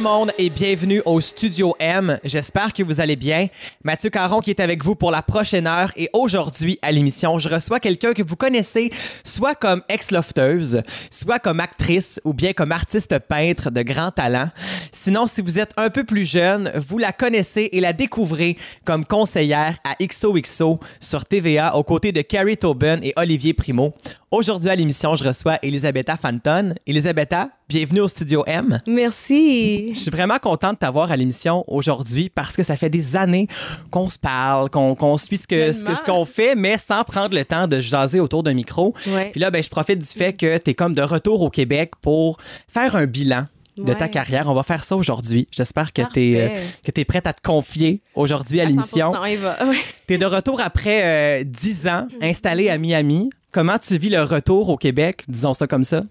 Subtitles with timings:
[0.00, 2.18] Bonjour tout le monde et bienvenue au Studio M.
[2.24, 3.48] J'espère que vous allez bien.
[3.84, 7.50] Mathieu Caron qui est avec vous pour la prochaine heure et aujourd'hui à l'émission, je
[7.50, 8.90] reçois quelqu'un que vous connaissez
[9.22, 14.48] soit comme ex-lofteuse, soit comme actrice ou bien comme artiste peintre de grand talent.
[14.92, 19.04] Sinon, si vous êtes un peu plus jeune, vous la connaissez et la découvrez comme
[19.04, 23.92] conseillère à XOXO sur TVA aux côtés de Carrie Tobin et Olivier Primo.
[24.30, 26.74] Aujourd'hui à l'émission, je reçois Elisabetta Fanton.
[26.86, 28.78] Elisabetta, bienvenue au Studio M.
[28.86, 29.88] Merci.
[29.92, 33.48] Je suis vraiment contente de t'avoir à l'émission aujourd'hui parce que ça fait des années
[33.90, 37.02] qu'on se parle, qu'on qu'on suit ce que ce que- ce qu'on fait, mais sans
[37.04, 38.94] prendre le temps de jaser autour d'un micro.
[39.06, 39.30] Ouais.
[39.32, 41.92] Puis là, ben, je profite du fait que tu es comme de retour au Québec
[42.02, 42.36] pour
[42.68, 44.46] faire un bilan de ta carrière.
[44.48, 45.48] On va faire ça aujourd'hui.
[45.52, 46.52] J'espère que tu es,
[46.84, 49.12] que t'es prête à te confier aujourd'hui à, À l'émission.
[49.12, 49.56] 100%, il va.
[49.66, 49.76] Ouais.
[50.06, 53.30] Tu es de retour après euh, 10 ans installé à Miami.
[53.52, 56.02] Comment tu vis le retour au Québec, disons ça comme ça?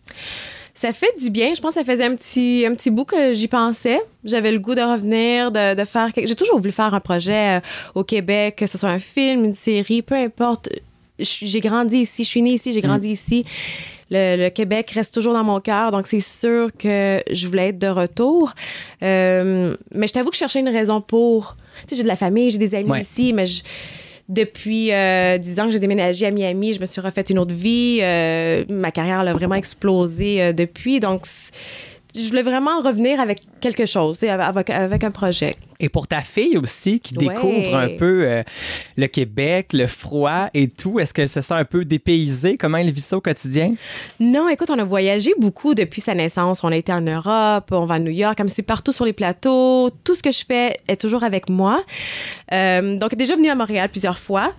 [0.79, 1.53] Ça fait du bien.
[1.53, 3.99] Je pense que ça faisait un petit, un petit bout que j'y pensais.
[4.23, 6.13] J'avais le goût de revenir, de, de faire.
[6.13, 7.61] quelque- J'ai toujours voulu faire un projet euh,
[7.95, 10.69] au Québec, que ce soit un film, une série, peu importe.
[11.19, 13.43] J'ai grandi ici, je suis née ici, j'ai grandi ici.
[14.09, 17.77] Le, le Québec reste toujours dans mon cœur, donc c'est sûr que je voulais être
[17.77, 18.53] de retour.
[19.03, 21.57] Euh, mais je t'avoue que je cherchais une raison pour.
[21.81, 23.01] Tu sais, j'ai de la famille, j'ai des amis Ouais.
[23.01, 23.63] ici, mais je-
[24.29, 27.53] depuis euh, 10 ans que j'ai déménagé à Miami, je me suis refait une autre
[27.53, 27.99] vie.
[28.01, 30.99] Euh, ma carrière a vraiment explosé euh, depuis.
[30.99, 31.25] Donc,
[32.15, 35.55] je voulais vraiment revenir avec quelque chose, avec, avec un projet.
[35.81, 37.27] Et pour ta fille aussi, qui Ouais.
[37.27, 38.43] découvre un peu euh,
[38.97, 42.57] le Québec, le froid et tout, est-ce qu'elle se sent un peu dépaysée?
[42.57, 43.73] Comment elle vit ça au quotidien?
[44.19, 46.63] Non, écoute, on a voyagé beaucoup depuis sa naissance.
[46.63, 49.05] On a été en Europe, on va à New York, elle me suit partout sur
[49.05, 49.89] les plateaux.
[50.03, 51.81] Tout ce que je fais est toujours avec moi.
[52.51, 54.51] Euh, donc, elle est déjà venue à Montréal plusieurs fois.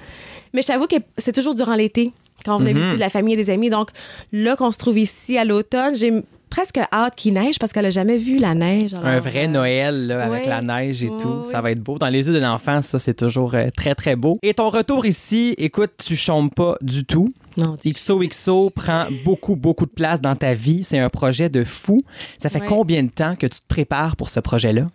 [0.54, 2.12] Mais je t'avoue que c'est toujours durant l'été,
[2.44, 3.68] quand on venait visiter de la famille et des amis.
[3.70, 3.90] Donc,
[4.32, 7.90] là qu'on se trouve ici à l'automne, j'ai presque hâte qu'il neige parce qu'elle a
[7.90, 8.92] jamais vu la neige.
[8.94, 10.48] Alors, un vrai euh, Noël là, avec ouais.
[10.48, 11.28] la neige et Ouais, tout.
[11.28, 11.44] ouais.
[11.44, 11.98] Ça va être beau.
[11.98, 14.38] Dans les yeux de l'enfant, ça, c'est toujours euh, très, très beau.
[14.42, 17.28] Et ton retour ici, écoute, tu chômes pas du tout.
[17.84, 20.82] XOXO prend beaucoup, beaucoup de place dans ta vie.
[20.84, 21.98] C'est un projet de fou.
[22.38, 22.66] Ça fait Ouais.
[22.66, 24.86] combien de temps que tu te prépares pour ce projet-là?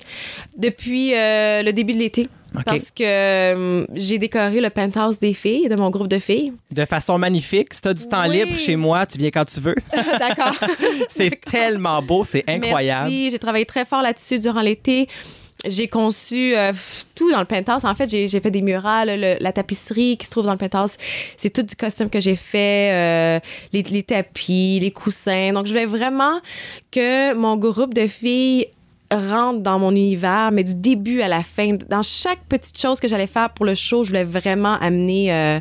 [0.57, 2.29] Depuis euh, le début de l'été.
[2.65, 6.53] Parce que euh, j'ai décoré le penthouse des filles, de mon groupe de filles.
[6.71, 7.73] De façon magnifique.
[7.73, 8.37] Si tu as du temps Oui.
[8.45, 9.75] libre chez moi, tu viens quand tu veux.
[10.19, 10.55] D'accord.
[11.09, 13.09] c'est tellement beau, c'est incroyable.
[13.09, 13.31] Merci.
[13.31, 15.09] J'ai travaillé très fort là-dessus durant l'été.
[15.67, 16.71] J'ai conçu euh,
[17.15, 17.85] tout dans le penthouse.
[17.85, 20.91] En fait, j'ai fait des murales, le- la tapisserie qui se trouve dans le penthouse.
[21.37, 23.39] C'est tout du costume que j'ai fait, euh,
[23.73, 25.53] les, les tapis, les coussins.
[25.53, 26.39] Donc, je voulais vraiment
[26.91, 28.67] que mon groupe de filles
[29.11, 31.77] rentre dans mon univers, mais du début à la fin.
[31.89, 35.31] Dans chaque petite chose que j'allais faire pour le show, je voulais vraiment amener...
[35.33, 35.59] euh,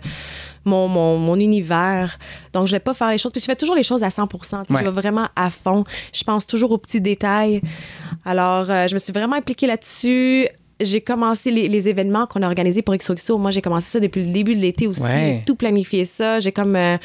[0.64, 2.18] mon, mon, mon univers.
[2.52, 3.32] Donc, je vais pas faire les choses.
[3.32, 4.80] Puis, je fais toujours les choses à 100 tu sais, Ouais.
[4.80, 5.84] Je vais vraiment à fond.
[6.12, 7.60] Je pense toujours aux petits détails.
[8.24, 10.48] Alors, euh, je me suis vraiment impliquée là-dessus.
[10.80, 13.38] J'ai commencé les, les événements qu'on a organisés pour XOXO.
[13.38, 15.02] Moi, j'ai commencé ça depuis le début de l'été aussi.
[15.02, 15.38] Ouais.
[15.38, 16.40] J'ai tout planifié ça.
[16.40, 16.74] J'ai comme.
[16.76, 16.96] euh,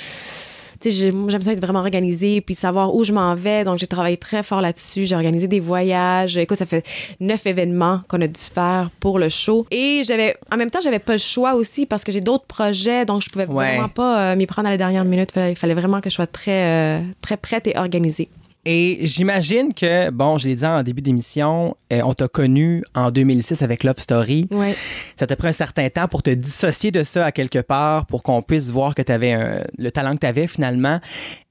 [0.79, 3.63] tu sais, j'aime ça être vraiment organisée puis savoir où je m'en vais.
[3.63, 5.05] Donc, j'ai travaillé très fort là-dessus.
[5.05, 6.37] J'ai organisé des voyages.
[6.37, 6.85] Écoute, ça fait
[7.19, 9.65] neuf événements qu'on a dû faire pour le show.
[9.71, 13.05] Et j'avais, en même temps, j'avais pas le choix aussi parce que j'ai d'autres projets.
[13.05, 13.73] Donc, je pouvais Ouais.
[13.75, 15.31] vraiment pas euh, m'y prendre à la dernière minute.
[15.35, 18.29] Il fallait vraiment que je sois très, euh, très prête et organisée.
[18.65, 23.09] Et j'imagine que, bon, je l'ai dit en début d'émission, euh, on t'a connu en
[23.09, 24.47] 2006 avec Love Story.
[24.51, 24.75] Ouais.
[25.15, 28.21] Ça t'a pris un certain temps pour te dissocier de ça à quelque part, pour
[28.21, 30.99] qu'on puisse voir que tu avais le talent que tu avais finalement.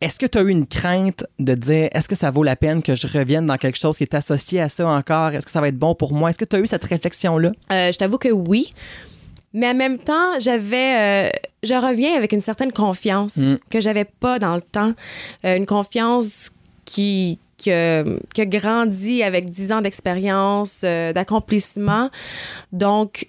[0.00, 2.82] Est-ce que tu as eu une crainte de dire, est-ce que ça vaut la peine
[2.82, 5.30] que je revienne dans quelque chose qui est associé à ça encore?
[5.30, 6.30] Est-ce que ça va être bon pour moi?
[6.30, 7.52] Est-ce que tu as eu cette réflexion-là?
[7.72, 8.70] Euh, je t'avoue que oui.
[9.54, 11.28] Mais en même temps, j'avais.
[11.28, 11.30] euh,
[11.62, 13.58] je reviens avec une certaine confiance Mm.
[13.70, 14.92] que j'avais pas dans le temps.
[15.46, 16.50] Euh, une confiance
[16.92, 17.38] qui.
[17.60, 22.08] Qui a, qui a grandi avec 10 ans d'expérience, euh, d'accomplissement.
[22.72, 23.26] Donc,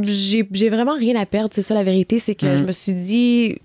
[0.00, 2.18] j'ai j'ai vraiment rien à perdre, c'est ça la vérité.
[2.18, 2.58] C'est que Mm.
[2.58, 3.56] je me suis dit,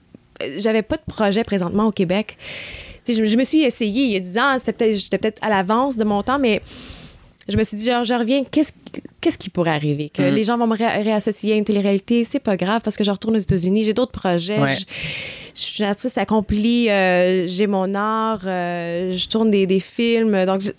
[0.43, 2.37] euh, j'avais pas de projet présentement au Québec.
[3.07, 5.47] Je, je me suis essayée il y a 10 ans, c'était peut-être- j'étais peut-être à
[5.47, 6.61] l'avance de mon temps, mais
[7.47, 8.71] je me suis dit, genre, je reviens, qu'est-ce
[9.21, 10.09] qu'est-ce qui pourrait arriver?
[10.09, 10.35] Que Mm.
[10.35, 13.11] les gens vont me ré- réassocier à une télé-réalité, c'est pas grave parce que je
[13.11, 14.59] retourne aux États-Unis, j'ai d'autres projets.
[14.59, 14.73] Ouais.
[14.75, 14.85] Je,
[15.55, 20.45] je suis une artiste accomplie, euh, j'ai mon art, euh, je tourne des, des films.
[20.45, 20.71] Donc, je-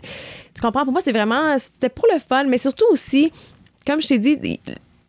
[0.54, 0.84] tu comprends?
[0.84, 3.30] Pour moi, c'est vraiment, c'était pour le fun, mais surtout aussi,
[3.86, 4.38] comme je t'ai dit,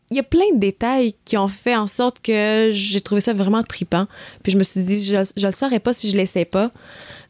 [0.10, 3.34] il y a plein de détails qui ont fait en sorte que j'ai trouvé ça
[3.34, 4.08] vraiment tripant.
[4.44, 6.72] Puis je me suis dit, je ne le saurais pas si je ne l'essaie pas.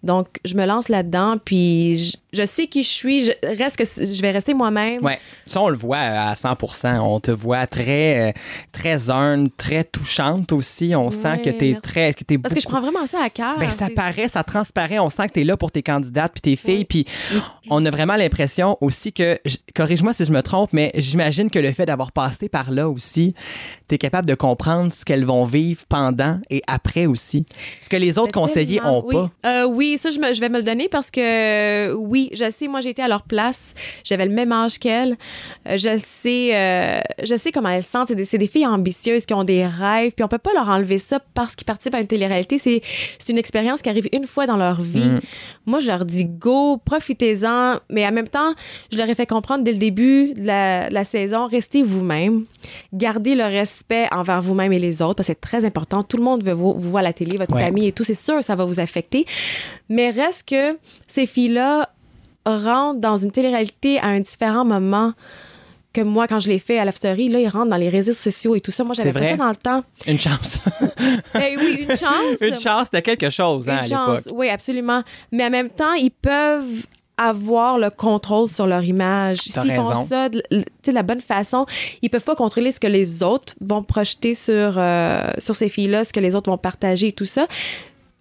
[0.03, 3.25] Donc, je me lance là-dedans, puis je, je sais qui je suis.
[3.25, 5.03] Je, reste que je vais rester moi-même.
[5.03, 5.19] Ouais.
[5.45, 8.31] Ça, on le voit à 100% On te voit très, euh,
[8.71, 10.93] très earn, très touchante aussi.
[10.95, 12.13] On sent que tu es très.
[12.13, 13.57] Que t'es Parce que je prends vraiment ça à cœur.
[13.59, 14.99] Ben, ça paraît, ça transparaît.
[14.99, 16.85] On sent que tu es là pour tes candidates puis tes filles.
[16.85, 17.05] Puis
[17.69, 19.39] on a vraiment l'impression aussi que,
[19.75, 23.33] corrige-moi si je me trompe, mais j'imagine que le fait d'avoir passé par là aussi,
[23.87, 27.45] tu es capable de comprendre ce qu'elles vont vivre pendant et après aussi.
[27.81, 29.15] Ce que les autres conseillers tellement, ont oui.
[29.41, 29.49] pas.
[29.49, 31.19] Euh, oui, ça, je, me- je vais me le donner parce que,
[31.89, 33.73] euh, oui, je sais, moi, j'ai été à leur place.
[34.03, 35.15] J'avais le même âge qu'elles.
[35.67, 38.09] Euh, je, sais, je sais comment elles se sentent.
[38.09, 40.69] C'est des, c'est des filles ambitieuses qui ont des rêves, puis on peut pas leur
[40.69, 42.57] enlever ça parce qu'ils participent à une télé-réalité.
[42.57, 42.81] C'est
[43.19, 45.07] c'est une expérience qui arrive une fois dans leur vie.
[45.09, 45.21] Mm.
[45.65, 48.53] Moi, je leur dis go, profitez-en, mais en même temps,
[48.91, 52.45] je leur ai fait comprendre dès le début de la, de la saison, restez vous-même,
[52.93, 53.43] gardez le
[53.77, 56.03] respect envers vous-même et les autres, parce que c'est très important.
[56.03, 57.63] Tout le monde veut vous, vous voir à la télé, votre Ouais.
[57.63, 59.25] famille et tout, c'est sûr, ça va vous affecter.
[59.89, 60.77] Mais reste que
[61.07, 61.89] ces filles-là
[62.45, 65.13] rentrent dans une télé-réalité à un différent moment
[65.93, 68.55] que moi, quand je l'ai fait à l'Aftery, là, ils rentrent dans les réseaux sociaux
[68.55, 68.83] et tout ça.
[68.83, 69.83] Moi, j'avais pas ça dans le temps.
[70.05, 70.59] Une chance.
[71.33, 72.41] Ben oui, une chance.
[72.41, 74.33] Une chance, c'était quelque chose hein, Une à chance, l'époque.
[74.39, 75.01] oui, absolument.
[75.31, 76.85] Mais en même temps, ils peuvent
[77.17, 79.37] avoir le contrôle sur leur image.
[79.37, 80.43] S'ils font ça de
[80.85, 81.65] la bonne façon,
[82.01, 86.03] ils peuvent pas contrôler ce que les autres vont projeter sur, euh, sur ces filles-là,
[86.03, 87.47] ce que les autres vont partager et tout ça.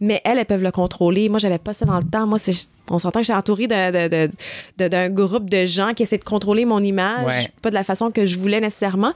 [0.01, 1.29] Mais elles, elles peuvent le contrôler.
[1.29, 2.27] Moi, j'avais pas ça dans le temps.
[2.27, 2.53] Moi, c'est,
[2.91, 4.31] on s'entend que entourée de- de-
[4.79, 7.27] de- d'un groupe de gens qui essaient de contrôler mon image.
[7.27, 7.49] Ouais.
[7.63, 9.13] Pas de la façon que je voulais nécessairement.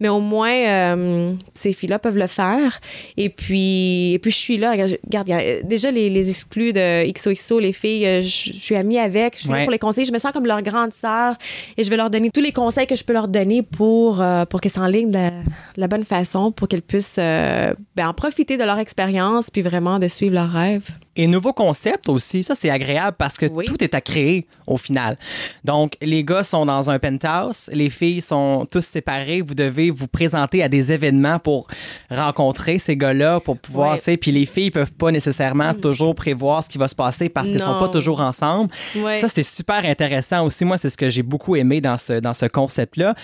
[0.00, 2.80] Mais au moins, euh, ces filles-là peuvent le faire.
[3.16, 4.72] Et puis, et puis je suis là.
[4.72, 8.58] Regarde, je- regarde, a- déjà, les, les exclus de XOXO, les filles, euh, je, je
[8.58, 9.34] suis amie avec.
[9.36, 9.58] Je suis Ouais.
[9.58, 10.04] là pour les conseiller.
[10.06, 11.36] Je me sens comme leur grande sœur.
[11.76, 14.44] Et je vais leur donner tous les conseils que je peux leur donner pour, euh,
[14.44, 18.56] pour qu'elles s'enlignent de de la bonne façon, pour qu'elles puissent euh, ben, en profiter
[18.56, 20.88] de leur expérience, puis vraiment de suivre leurs rêves.
[21.16, 23.64] Et nouveau concept aussi, ça c'est agréable parce que Oui.
[23.66, 25.16] tout est à créer au final.
[25.64, 30.08] Donc les gars sont dans un penthouse, les filles sont tous séparées, vous devez vous
[30.08, 31.66] présenter à des événements pour
[32.10, 33.98] rencontrer ces gars-là pour pouvoir, Ouais.
[33.98, 37.28] tu sais, puis les filles peuvent pas nécessairement toujours prévoir ce qui va se passer
[37.28, 38.70] parce qu'elles sont pas toujours ensemble.
[38.96, 39.16] Ouais.
[39.16, 40.64] Ça c'était super intéressant aussi.
[40.64, 43.14] Moi c'est ce que j'ai beaucoup aimé dans ce dans ce concept-là.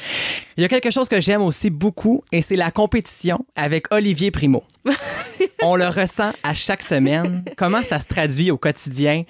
[0.56, 4.30] Il y a quelque chose que j'aime aussi beaucoup et c'est la compétition avec Olivier
[4.30, 4.62] Primo.
[5.62, 7.42] On le ressent à chaque semaine.
[7.56, 9.22] Comment ça se traduit au quotidien?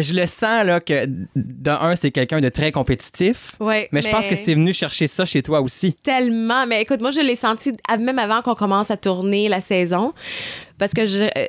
[0.00, 1.06] Euh, Je le sens là que
[1.36, 3.52] de un, c'est quelqu'un de très compétitif.
[3.60, 5.92] Ouais, Mais, je pense que c'est venu chercher ça chez toi aussi.
[6.02, 6.66] tellement.
[6.66, 10.12] Mais écoute, moi, je l'ai senti même avant qu'on commence à tourner la saison.
[10.78, 11.46] Parce que je, euh,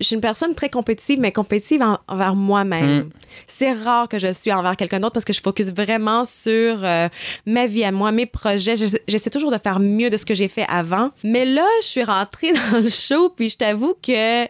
[0.00, 3.00] je suis une personne très compétitive, mais compétitive en- envers moi-même.
[3.00, 3.10] Mm.
[3.46, 7.08] C'est rare que je suis envers quelqu'un d'autre parce que je focus vraiment sur euh,
[7.46, 8.76] ma vie à moi, mes projets.
[8.76, 11.10] Je- J'essaie toujours de faire mieux de ce que j'ai fait avant.
[11.24, 14.44] Mais là, je suis rentrée dans le show, puis je t'avoue que.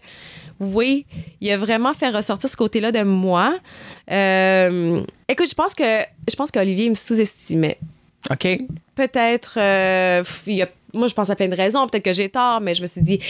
[0.60, 1.06] Oui,
[1.40, 3.58] il a vraiment fait ressortir ce côté-là de moi.
[4.10, 7.78] Euh, écoute, je pense que je pense qu'Olivier me sous-estimait
[8.30, 8.46] OK?
[8.94, 11.86] peut-être euh, il y a moi, je pense à plein de raisons.
[11.86, 13.20] Peut-être que j'ai tort, mais je me suis dit,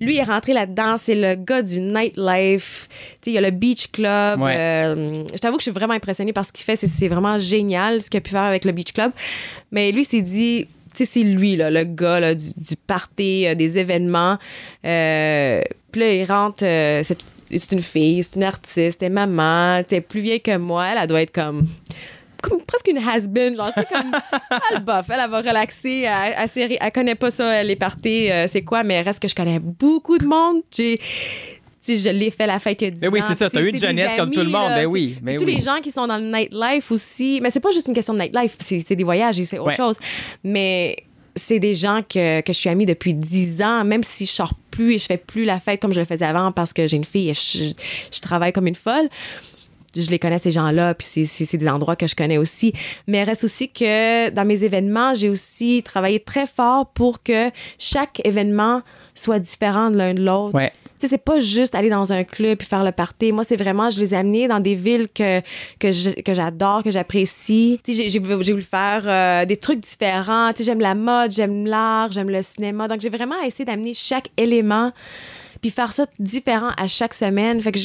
[0.00, 0.96] lui, il est rentré là-dedans.
[0.96, 2.88] C'est le gars du nightlife.
[2.88, 4.40] Tu sais, il y a le beach club.
[4.40, 4.56] Ouais.
[4.56, 6.74] Euh, je t'avoue que je suis vraiment impressionnée par ce qu'il fait.
[6.76, 9.12] C'est- vraiment génial ce qu'il a pu faire avec le beach club.
[9.72, 13.46] Mais lui, s'est dit, tu sais, c'est lui, là, le gars là, du, du party,
[13.46, 14.38] euh, des événements.
[14.86, 15.60] Euh,
[15.92, 16.64] Puis là, il rentre.
[16.64, 17.24] euh, cette-
[17.54, 20.86] c'est une fille, c'est une artiste, elle est maman, sais, plus vieille que moi.
[20.86, 21.66] Elle, elle doit être comme
[22.42, 24.10] comme presque une has-been, genre, c'est comme,
[24.74, 28.32] elle bof, elle, elle va relaxer, elle, elle, ri- elle connaît pas ça, les parties,
[28.32, 31.04] euh, c'est quoi, mais reste que je connais beaucoup de monde, j'ai, tu
[31.80, 33.78] sais, je l'ai fait la fête que 10 Mais oui, c'est ça, t'as eu une
[33.78, 35.54] jeunesse comme tout le amis, monde, là, ben c'est- oui, puis ben tous oui.
[35.54, 38.18] les gens qui sont dans le nightlife aussi, mais c'est pas juste une question de
[38.18, 39.76] nightlife, c'est, c'est des voyages et c'est autre Ouais.
[39.76, 39.96] chose,
[40.42, 40.96] mais
[41.36, 44.54] c'est des gens que, que je suis amie depuis 10 ans, même si je sors
[44.72, 46.96] plus et je fais plus la fête comme je le faisais avant parce que j'ai
[46.96, 47.72] une fille et je,
[48.16, 49.08] je travaille comme une folle
[49.94, 52.72] je les connais, ces gens-là, puis c'est- des endroits que je connais aussi.
[53.06, 58.22] Mais reste aussi que dans mes événements, j'ai aussi travaillé très fort pour que chaque
[58.24, 58.80] événement
[59.14, 60.56] soit différent de l'un de l'autre.
[61.02, 63.32] Sais, c'est pas juste aller dans un club puis faire le party.
[63.32, 65.40] Moi, c'est vraiment, je les ai amenés dans des villes que,
[65.80, 65.90] que
[66.32, 67.80] j'adore, que j'apprécie.
[67.84, 70.52] Tu j'ai- voulu faire euh, des trucs différents.
[70.52, 72.86] Tu j'aime la mode, j'aime l'art, j'aime le cinéma.
[72.86, 74.92] Donc, j'ai vraiment essayé d'amener chaque élément
[75.60, 77.60] puis faire ça différent à chaque semaine.
[77.60, 77.78] Fait que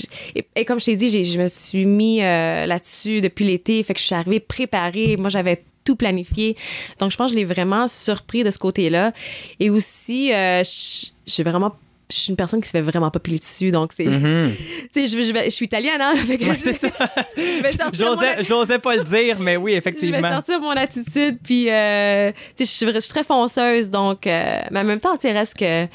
[0.55, 3.81] et, comme je t'ai dit, je me suis mis euh, là-dessus depuis l'été.
[3.81, 5.17] Fait que je suis arrivée préparée.
[5.17, 6.55] Moi, j'avais tout planifié.
[7.00, 9.12] Donc, je pense que je l'ai vraiment surpris de ce côté-là.
[9.59, 11.74] Et aussi, euh, je je suis vraiment
[12.09, 14.05] je suis une personne qui se fait vraiment pas piler dessus, donc c'est.
[14.93, 16.15] Tu sais, je, je, vais- je suis italienne, hein?
[16.15, 16.45] Fait que.
[16.45, 16.89] Ouais, je, c'est ça.
[17.35, 20.31] je vais sortir mon J'osais, pas le dire, mais oui, je vais effectivement.
[20.31, 24.59] sortir mon attitude, puis euh, tu sais, je suis- je suis très fonceuse, donc, euh,
[24.71, 25.85] mais en même temps, tu sais, reste que,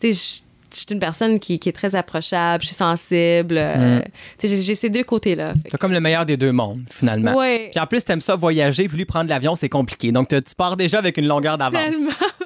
[0.00, 0.42] tu sais,
[0.76, 3.56] je- suis une personne qui, qui est très approchable, je suis sensible.
[3.58, 4.02] euh, Mm.
[4.44, 5.54] j'ai- ces deux côtés-là.
[5.70, 7.34] T'as comme le meilleur des deux mondes, finalement.
[7.36, 7.68] Ouais.
[7.72, 10.12] Puis en plus, t'aimes ça voyager, puis lui, prendre l'avion, c'est compliqué.
[10.12, 11.94] Donc, tu pars déjà avec une longueur d'avance.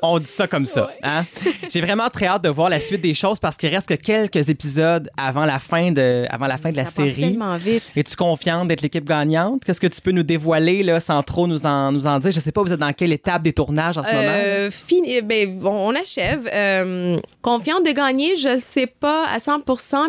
[0.02, 0.86] On dit ça comme ça.
[0.86, 0.92] Ouais.
[1.02, 1.24] hein?
[1.70, 4.48] J'ai vraiment très hâte de voir la suite des choses parce qu'il reste que quelques
[4.48, 7.20] épisodes avant la fin de, avant la, fin de la Ça série.
[7.32, 7.84] tellement vite.
[7.96, 9.62] Es-tu confiante d'être l'équipe gagnante?
[9.64, 12.30] Qu'est-ce que tu peux nous dévoiler là, sans trop nous en, nous en dire?
[12.32, 14.22] Je sais pas, vous êtes dans quelle étape des tournages en ce moment?
[14.26, 16.48] Euh, fini, ben, bon, on achève.
[16.52, 19.60] Euh, confiante de gagner, je sais pas à 100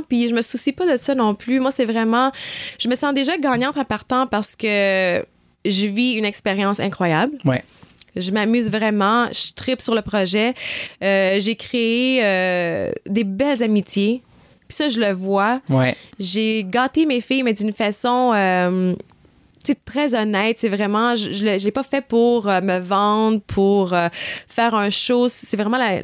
[0.07, 1.59] puis je me soucie pas de ça non plus.
[1.59, 2.31] Moi, c'est vraiment.
[2.79, 5.23] Je me sens déjà gagnante en partant parce que
[5.65, 7.33] je vis une expérience incroyable.
[7.45, 7.63] Ouais.
[8.15, 10.53] Je m'amuse vraiment, je tripe sur le projet.
[11.03, 14.21] Euh, J'ai créé euh, des belles amitiés.
[14.67, 15.61] Puis ça, je le vois.
[15.69, 15.95] Ouais.
[16.19, 18.93] J'ai gâté mes filles, mais d'une façon euh,
[19.85, 20.57] très honnête.
[20.59, 23.93] C'est vraiment, je, je l'ai pas fait pour euh, me vendre, pour
[24.47, 25.27] faire un show.
[25.29, 26.01] C'est vraiment la-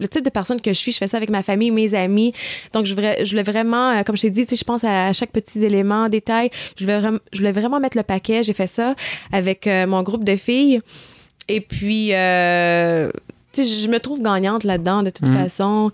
[0.00, 0.90] le type de personne que je suis.
[0.92, 2.32] Je fais ça avec ma famille, mes amis.
[2.72, 5.30] Donc, je voulais, je voulais vraiment, euh, comme je t'ai dit, je pense à, chaque
[5.30, 6.50] petit élément, détail.
[6.76, 8.42] Je voulais, vraiment- je voulais vraiment mettre le paquet.
[8.42, 8.94] J'ai fait ça
[9.30, 10.80] avec euh, mon groupe de filles.
[11.48, 13.10] Et puis, euh,
[13.56, 15.36] je me trouve gagnante là-dedans, de toute Mm.
[15.36, 15.90] façon.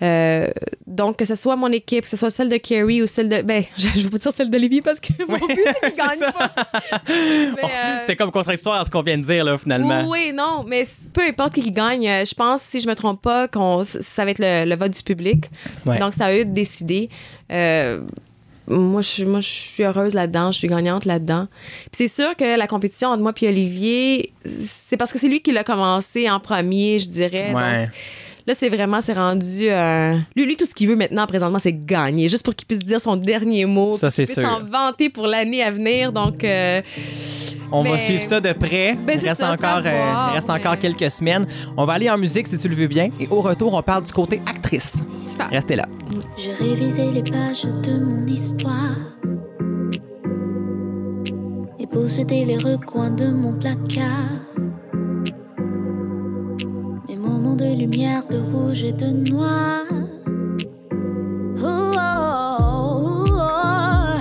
[0.00, 0.48] Euh,
[0.86, 3.42] donc, que ce soit mon équipe, que ce soit celle de Carrie ou celle de.
[3.42, 5.98] Ben, je, je veux pas dire celle de Lévi parce que mon but, c'est qu'il
[6.04, 6.52] gagne pas.
[7.60, 10.02] Oh, euh, C'est comme contre-histoire à ce qu'on vient de dire, là, finalement.
[10.08, 13.20] oui, oui, non, mais peu importe qui gagne, euh, je pense, si je me trompe
[13.22, 15.46] pas, qu'on, ça va être le, le vote du public.
[15.84, 15.98] Ouais.
[15.98, 17.08] Donc, ça à eux de décider.
[17.50, 18.02] Euh,
[18.68, 21.48] moi, je, suis- moi, je suis heureuse là-dedans, je suis gagnante là-dedans.
[21.90, 25.40] Puis c'est sûr que la compétition entre moi et Olivier, c'est parce que c'est lui
[25.40, 27.52] qui l'a commencé en premier, je dirais.
[27.54, 27.80] Ouais.
[27.82, 27.88] Donc,
[28.48, 29.68] là, c'est vraiment, c'est rendu.
[29.68, 32.80] euh, lui, lui, tout ce qu'il veut maintenant, présentement, c'est gagner, juste pour qu'il puisse
[32.80, 33.92] dire son dernier mot.
[33.92, 34.58] Ça, c'est qu'il puisse sûr.
[34.58, 36.12] s'en vanter pour l'année à venir.
[36.12, 36.80] Donc, euh,
[37.70, 38.94] On va suivre ça de près.
[39.06, 41.46] Ben, il reste, ça, encore, euh, voir, il reste mais- encore quelques semaines.
[41.76, 43.10] On va aller en musique si tu le veux bien.
[43.20, 44.94] Et au retour, on parle du côté actrice.
[45.22, 45.50] super.
[45.50, 45.86] Restez là.
[46.38, 48.96] Je révisais les pages de mon histoire
[51.78, 54.47] et possédais les recoins de mon placard.
[57.90, 59.84] De rouge et de noir.
[61.62, 64.18] Oh, oh, oh.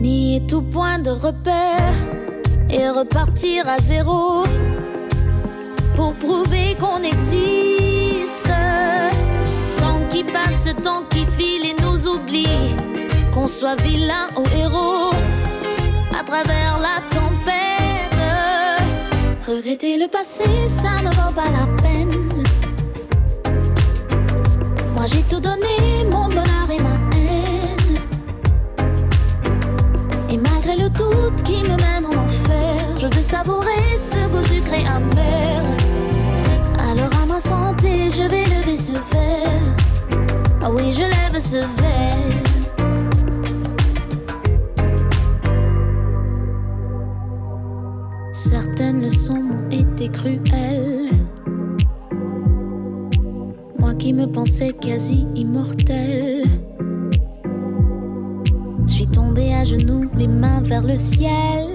[0.00, 1.94] Nier tout point de repère
[2.68, 4.42] et repartir à zéro
[5.96, 8.52] pour prouver qu'on existe.
[9.80, 12.74] Temps qui passe, temps qui file et nous oublie.
[13.32, 15.10] Qu'on soit vilain ou héros,
[16.18, 17.17] à travers la tempête.
[19.48, 22.44] Regretter le passé, ça ne vaut pas la peine.
[24.94, 27.98] Moi j'ai tout donné, mon bonheur et ma haine.
[30.28, 34.84] Et malgré le doute qui me mène en enfer, je veux savourer ce goût sucré
[34.86, 35.62] amer.
[36.90, 39.62] Alors à ma santé, je vais lever ce verre.
[40.62, 42.47] Ah oui, je lève ce verre.
[53.78, 56.44] Moi qui me pensais quasi immortel.
[58.86, 61.67] Suis tombée à genoux, les mains vers le ciel.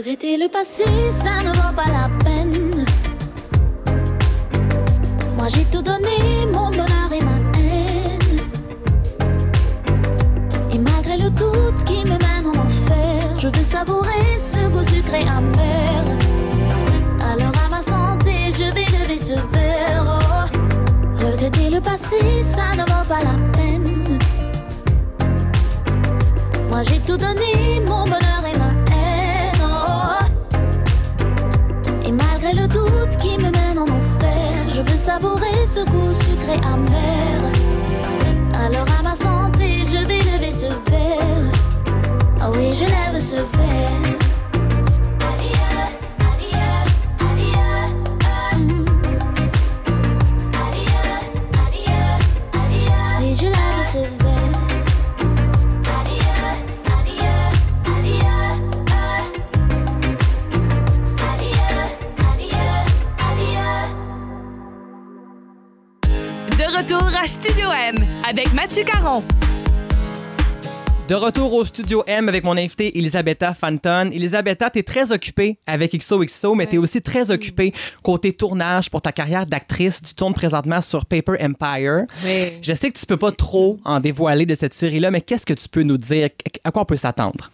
[0.00, 2.29] Regretter le passé, ça ne vaut pas la peine.
[5.52, 8.40] J'ai tout donné, mon bonheur et ma haine.
[10.72, 15.22] Et malgré le doute qui me mène en enfer, je veux savourer ce goût sucré
[15.22, 16.04] amer.
[17.32, 20.04] Alors à ma santé, je vais lever ce verre.
[20.06, 21.24] oh.
[21.24, 24.18] Regretter le passé, ça ne vaut pas la peine.
[26.68, 28.39] Moi j'ai tout donné, mon bonheur
[35.72, 37.40] ce goût sucré amer.
[38.54, 41.50] Alors à ma santé, je vais lever ce verre.
[42.40, 44.19] Ah oui, je lève ce verre.
[66.92, 67.94] Retour à Studio M
[68.28, 69.22] avec Mathieu Caron.
[71.06, 74.10] De retour au studio M avec mon invité Elisabetta Fanton.
[74.12, 79.12] Elisabetta, t'es très occupée avec XOXO, mais t'es aussi très occupée côté tournage pour ta
[79.12, 80.02] carrière d'actrice.
[80.02, 82.06] Tu tournes présentement sur Paper Empire.
[82.24, 82.54] Oui.
[82.60, 85.54] Je sais que tu peux pas trop en dévoiler de cette série-là, mais qu'est-ce que
[85.54, 86.28] tu peux nous dire?
[86.64, 87.52] À quoi on peut s'attendre?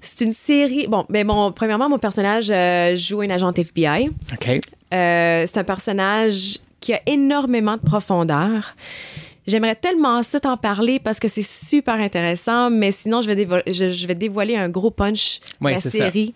[0.00, 0.86] C'est une série.
[0.86, 4.10] Bon, ben mon, premièrement, mon personnage euh, joue une agente FBI.
[4.32, 4.60] OK.
[4.92, 8.74] Euh, c'est un personnage qui a énormément de profondeur.
[9.46, 13.62] J'aimerais tellement ça t'en parler parce que c'est super intéressant, mais sinon, je vais, dévo-
[13.66, 15.98] je, je vais dévoiler un gros punch de Ouais, la c'est ça.
[15.98, 16.34] série.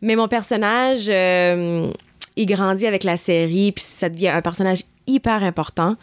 [0.00, 1.88] Mais mon personnage, euh,
[2.36, 5.94] il grandit avec la série, puis ça devient un personnage hyper important.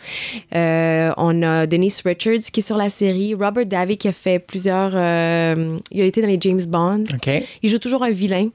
[0.56, 4.40] Euh, on a Denise Richards qui est sur la série, Robert Davi qui a fait
[4.40, 4.92] plusieurs...
[4.94, 7.06] euh, il a été dans les James Bond.
[7.64, 8.50] Il joue toujours un vilain.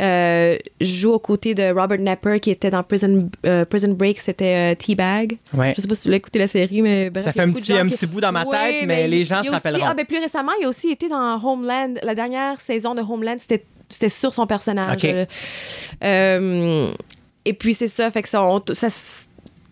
[0.00, 4.20] Euh, je joue aux côtés de Robert Napper qui était dans Prison, euh, Prison Break,
[4.20, 5.36] c'était Teabag.
[5.54, 5.74] Ouais.
[5.76, 7.72] Je sais pas si tu l'as écouté la série, mais bref, Ça fait un petit,
[7.72, 9.84] un qui- petit bout dans ma Ouais, tête, mais les gens se rappelleront.
[9.86, 11.94] Ah, ben, plus récemment, il a aussi été dans Homeland.
[12.02, 15.04] La dernière saison de Homeland, c'était c'était sur son personnage.
[16.04, 16.90] Euh,
[17.44, 18.10] et puis, c'est ça.
[18.10, 18.86] Fait que ça, on- ça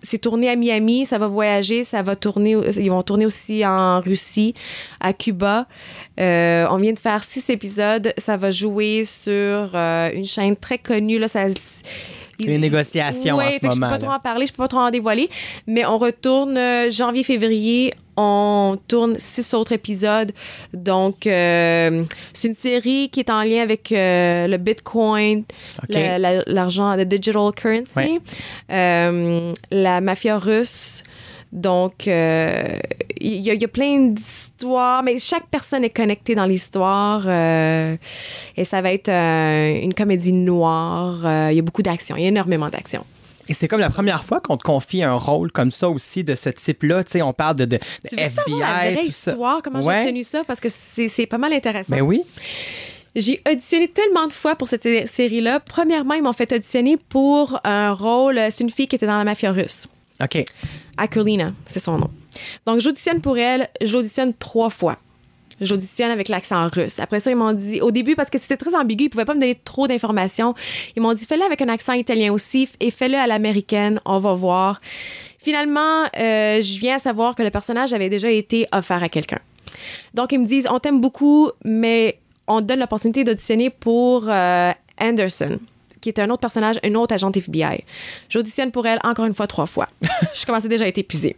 [0.03, 2.57] c'est tourné à Miami, ça va voyager, ça va tourner.
[2.77, 4.55] Ils vont tourner aussi en Russie,
[5.01, 5.67] à Cuba.
[6.21, 8.13] Euh, on vient de faire six épisodes.
[8.17, 11.19] Ça va jouer sur euh, une chaîne très connue.
[11.19, 11.47] Là, ça,
[12.39, 14.47] ils- Les négociations en Ouais, ce fait que Je peux moment, pas trop en parler,
[14.47, 15.29] je peux pas trop en dévoiler.
[15.67, 17.95] Mais on retourne euh, janvier-février.
[18.21, 20.33] On tourne six autres épisodes.
[20.75, 22.03] Donc, euh,
[22.33, 25.45] c'est une série qui est en lien avec euh, le Bitcoin,
[25.89, 28.21] la- la- l'argent, le digital currency, Ouais.
[28.73, 31.05] euh, la mafia russe.
[31.53, 32.79] Donc, euh,
[33.21, 37.23] il y, a- il y a plein d'histoires, mais chaque personne est connectée dans l'histoire.
[37.27, 37.97] euh,
[38.59, 41.21] et ça va être euh, une comédie noire.
[41.25, 43.05] Euh, Il y a beaucoup d'action, il y a énormément d'action.
[43.51, 46.35] Et c'est comme la première fois qu'on te confie un rôle comme ça aussi, de
[46.35, 47.03] ce type-là.
[47.05, 49.31] Tu sais, on parle de, de, de Tu veux FBI, la vraie tout ça.
[49.31, 49.95] histoire, comment Ouais.
[49.95, 50.43] j'ai obtenu ça?
[50.47, 51.95] Parce que c'est pas mal intéressant.
[51.95, 52.23] Ben oui.
[53.17, 55.61] J'ai auditionné tellement de fois pour cette sé- série-là.
[55.61, 58.39] Premièrement, ils m'ont fait auditionner pour un rôle.
[58.51, 59.89] C'est une fille qui était dans la mafia russe.
[60.23, 60.45] OK.
[60.99, 62.11] Akulina, c'est son nom.
[62.67, 63.69] Donc, j'auditionne pour elle.
[63.83, 64.99] Je l'auditionne trois fois.
[65.61, 66.99] J'auditionne avec l'accent russe.
[66.99, 69.35] Après ça, ils m'ont dit, au début, parce que c'était très ambigu, ils pouvaient pas
[69.35, 70.55] me donner trop d'informations,
[70.97, 74.35] ils m'ont dit, fais-le avec un accent italien aussi et fais-le à l'américaine, on va
[74.35, 74.81] voir.
[75.39, 79.39] Finalement, euh, je viens à savoir que le personnage avait déjà été offert à quelqu'un.
[80.15, 84.73] Donc, ils me disent, on t'aime beaucoup, mais on te donne l'opportunité d'auditionner pour euh,
[85.01, 85.59] Anderson,
[86.01, 87.85] qui est un autre personnage, un autre agent FBI.
[88.29, 89.89] J'auditionne pour elle encore une fois, trois fois.
[90.35, 91.37] je commençais déjà à être épuisée.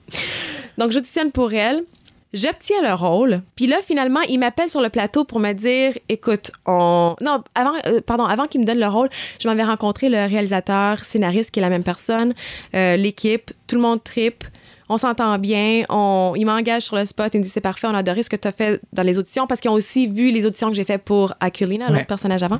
[0.78, 1.84] Donc, j'auditionne pour elle.
[2.32, 3.42] J'obtiens le rôle.
[3.56, 7.16] Puis là, finalement, il m'appelle sur le plateau pour me dire écoute, on.
[7.20, 9.08] Non, avant, euh, pardon, avant qu'il me donne le rôle,
[9.40, 12.34] je m'avais rencontré le réalisateur, scénariste qui est la même personne,
[12.74, 14.44] euh, l'équipe, tout le monde tripe.
[14.88, 15.84] On s'entend bien.
[15.88, 17.32] On, il m'engage sur le spot.
[17.34, 19.18] Il me dit c'est parfait, on a adoré ce que tu as fait dans les
[19.18, 21.92] auditions parce qu'ils ont aussi vu les auditions que j'ai fait pour Akulina, Ouais.
[21.94, 22.58] l'autre personnage avant.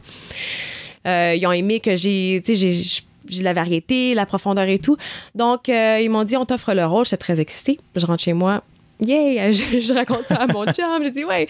[1.06, 4.68] Euh, ils ont aimé que j'ai, tu sais, j'ai, j'ai de la variété, la profondeur
[4.68, 4.96] et tout.
[5.34, 7.04] Donc, euh, ils m'ont dit, on t'offre le rôle.
[7.04, 7.78] J'étais très excitée.
[7.96, 8.62] Je rentre chez moi.
[9.00, 9.50] Yeah!
[9.52, 11.04] Je, je raconte ça à mon chum.
[11.04, 11.46] Je dis, ouais.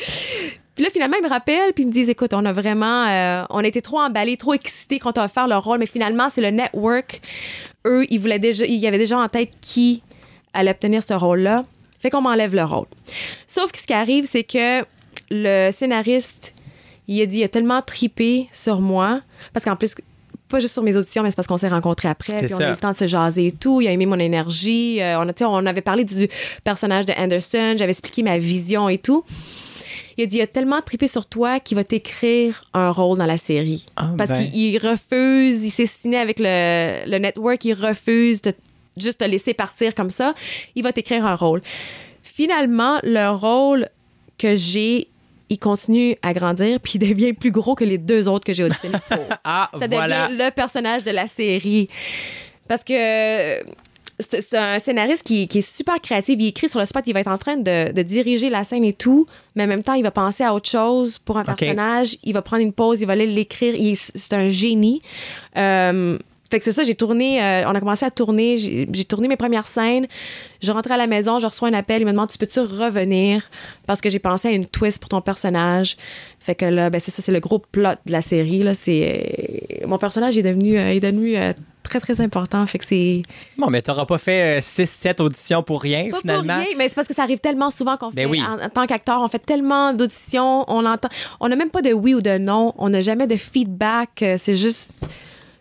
[0.74, 3.44] Puis là, finalement, ils me rappellent, puis ils me disent, écoute, on a vraiment, euh,
[3.50, 6.40] on été trop emballés, trop excités quand on a offert le rôle, mais finalement, c'est
[6.40, 7.20] le network.
[7.86, 10.02] Eux, ils voulaient déjà, ils avaient déjà en tête qui
[10.52, 11.64] allait obtenir ce rôle-là.
[11.98, 12.86] Fait qu'on m'enlève le rôle.
[13.46, 14.84] Sauf que ce qui arrive, c'est que
[15.30, 16.54] le scénariste,
[17.08, 19.20] il a dit, il a tellement tripé sur moi,
[19.52, 19.94] parce qu'en plus,
[20.50, 22.68] pas juste sur mes auditions, mais c'est parce qu'on s'est rencontrés après, puis on a
[22.68, 23.80] eu le temps de se jaser et tout.
[23.80, 25.00] Il a aimé mon énergie.
[25.00, 26.28] Euh, on, a, on avait parlé du
[26.64, 29.24] personnage de Anderson, j'avais expliqué ma vision et tout.
[30.16, 33.26] Il a dit, il a tellement trippé sur toi qu'il va t'écrire un rôle dans
[33.26, 33.86] la série.
[33.96, 34.36] Ah, Parce ben.
[34.36, 38.52] qu'il il refuse, il s'est signé avec le, le network, il refuse de
[38.96, 40.34] juste te laisser partir comme ça.
[40.74, 41.62] Il va t'écrire un rôle.
[42.22, 43.88] Finalement, le rôle
[44.36, 45.08] que j'ai,
[45.50, 48.64] il continue à grandir, puis il devient plus gros que les deux autres que j'ai
[48.64, 49.18] auditionnés pour.
[49.44, 50.28] Ah, Ça voilà.
[50.28, 51.88] devient le personnage de la série.
[52.68, 52.92] Parce que
[53.58, 53.62] euh,
[54.20, 56.36] c'est un scénariste qui, qui est super créatif.
[56.38, 58.84] Il écrit sur le spot, il va être en train de, de diriger la scène
[58.84, 62.16] et tout, mais en même temps, il va penser à autre chose pour un personnage.
[62.22, 63.74] Il va prendre une pause, il va aller l'écrire.
[63.96, 65.02] C'est un génie.
[65.56, 66.16] Euh,
[66.50, 69.36] fait que c'est ça, j'ai tourné, euh, on a commencé à tourner, j'ai tourné mes
[69.36, 70.06] premières scènes.
[70.62, 73.48] Je rentre à la maison, je reçois un appel, il me demande Tu peux-tu revenir?
[73.86, 75.96] Parce que j'ai pensé à une twist pour ton personnage.
[76.40, 78.62] Fait que là, ben c'est ça, c'est le gros plot de la série.
[78.62, 78.74] Là.
[78.74, 81.36] C'est, euh, mon personnage est devenu, euh, est devenu
[81.82, 82.64] très, très important.
[82.66, 83.22] Fait que c'est.
[83.58, 86.56] Bon, mais t'auras pas fait 6-7 auditions pour rien, Pas pour finalement.
[86.58, 88.42] rien, mais c'est parce que ça arrive tellement souvent qu'on Ben fait, oui.
[88.42, 91.08] en, en tant qu'acteur, on fait tellement d'auditions, on entend,
[91.40, 94.56] on n'a même pas de oui ou de non, on n'a jamais de feedback, c'est
[94.56, 95.04] juste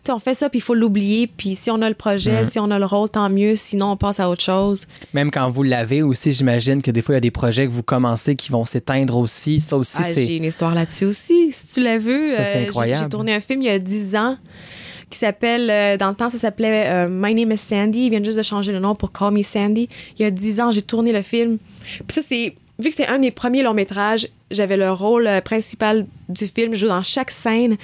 [0.08, 1.26] on fait ça, puis il faut l'oublier.
[1.26, 3.54] Puis si on a le projet, si on a le rôle, tant mieux.
[3.56, 4.82] Sinon, on passe à autre chose.
[5.12, 7.72] Même quand vous l'avez aussi, j'imagine que des fois, il y a des projets que
[7.72, 9.60] vous commencez qui vont s'éteindre aussi.
[9.60, 10.24] Ça aussi, Ah, c'est.
[10.24, 12.26] j'ai une histoire là-dessus aussi, si tu l'as vu.
[12.26, 13.02] Ça, c'est euh, j'ai- incroyable.
[13.04, 14.36] J'ai tourné un film il y a 10 ans
[15.10, 18.06] qui s'appelle, euh, dans le temps, ça s'appelait euh, My Name is Sandy.
[18.06, 19.88] Ils viennent juste de changer le nom pour Call Me Sandy.
[20.18, 21.58] Il y a 10 ans, j'ai tourné le film.
[22.06, 22.54] Puis ça, c'est.
[22.78, 26.72] Vu que c'était un de mes premiers longs métrages, j'avais le rôle principal du film.
[26.72, 27.76] Je joue dans chaque scène.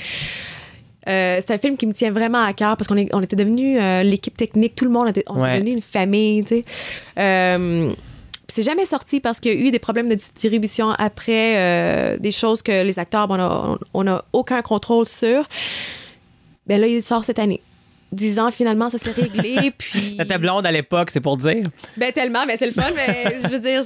[1.09, 3.37] Euh, c'est un film qui me tient vraiment à cœur parce qu'on est- on était
[3.37, 5.51] devenus euh, l'équipe technique, tout le monde, était, on Ouais.
[5.51, 6.65] était devenu une famille, tu sais.
[7.19, 7.93] Euh,
[8.53, 12.63] c'est jamais sorti parce qu'il y a eu des problèmes de distribution après, des choses
[12.63, 15.47] que les acteurs, bon, on n'a aucun contrôle sur.
[16.67, 17.61] Ben là, il sort cette année.
[18.13, 19.73] Dix ans, finalement, ça s'est réglé.
[19.79, 20.17] puis...
[20.29, 21.65] Ta blonde à l'époque, c'est pour dire.
[21.97, 22.91] Ben tellement, mais c'est le fun.
[22.95, 23.83] Mais je veux dire,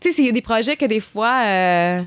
[0.00, 2.02] tu sais, il y a des projets que des fois.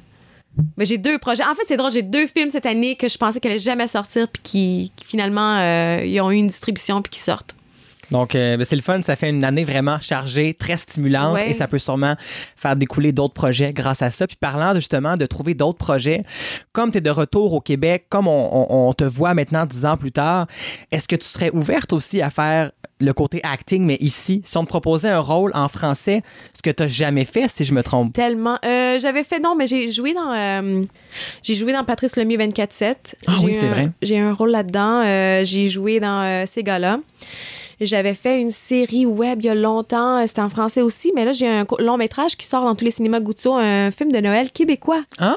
[0.78, 1.44] Ben, j'ai deux projets.
[1.44, 3.88] En fait, c'est drôle, j'ai deux films cette année que je pensais qu'elles allaient jamais
[3.88, 7.57] sortir, puis qui, qui, finalement, euh, ils ont eu une distribution, puis qui sortent.
[8.12, 9.02] Donc, euh, ben, c'est le fun.
[9.02, 11.50] Ça fait une année vraiment chargée, très stimulante Ouais.
[11.50, 12.16] et ça peut sûrement
[12.56, 14.28] faire découler d'autres projets grâce à ça.
[14.28, 16.24] Puis parlant justement de trouver d'autres projets,
[16.72, 19.86] comme tu es de retour au Québec, comme on, on- on te voit maintenant dix
[19.86, 20.48] ans plus tard,
[20.92, 24.64] est-ce que tu serais ouverte aussi à faire le côté acting, mais ici, si on
[24.64, 26.24] te proposait un rôle en français,
[26.56, 28.14] ce que tu n'as jamais fait, si je me trompe?
[28.14, 28.58] Tellement.
[28.66, 30.34] Euh, J'avais fait, non, mais j'ai joué dans.
[30.34, 30.82] euh,
[31.44, 33.14] j'ai joué dans Patrice Lemieux 24-7.
[33.28, 33.92] Ah oui, c'est vrai.
[34.02, 35.04] J'ai un rôle là-dedans.
[35.44, 37.00] J'ai joué dans ces gars-là.
[37.80, 41.32] J'avais fait une série web il y a longtemps, c'était en français aussi, mais là,
[41.32, 44.52] j'ai un long métrage qui sort dans tous les cinémas Guzzo, un film de Noël
[44.52, 45.04] québécois.
[45.20, 45.36] Ah,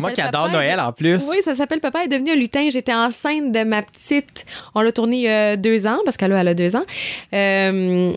[0.00, 1.24] moi qui adore Papa Noël en plus.
[1.28, 2.68] Oui, ça s'appelle Papa est devenu un lutin.
[2.70, 4.44] J'étais enceinte de ma petite.
[4.74, 6.84] On l'a tourné il y a deux ans, parce qu'elle a, deux ans.
[7.32, 8.12] Euh,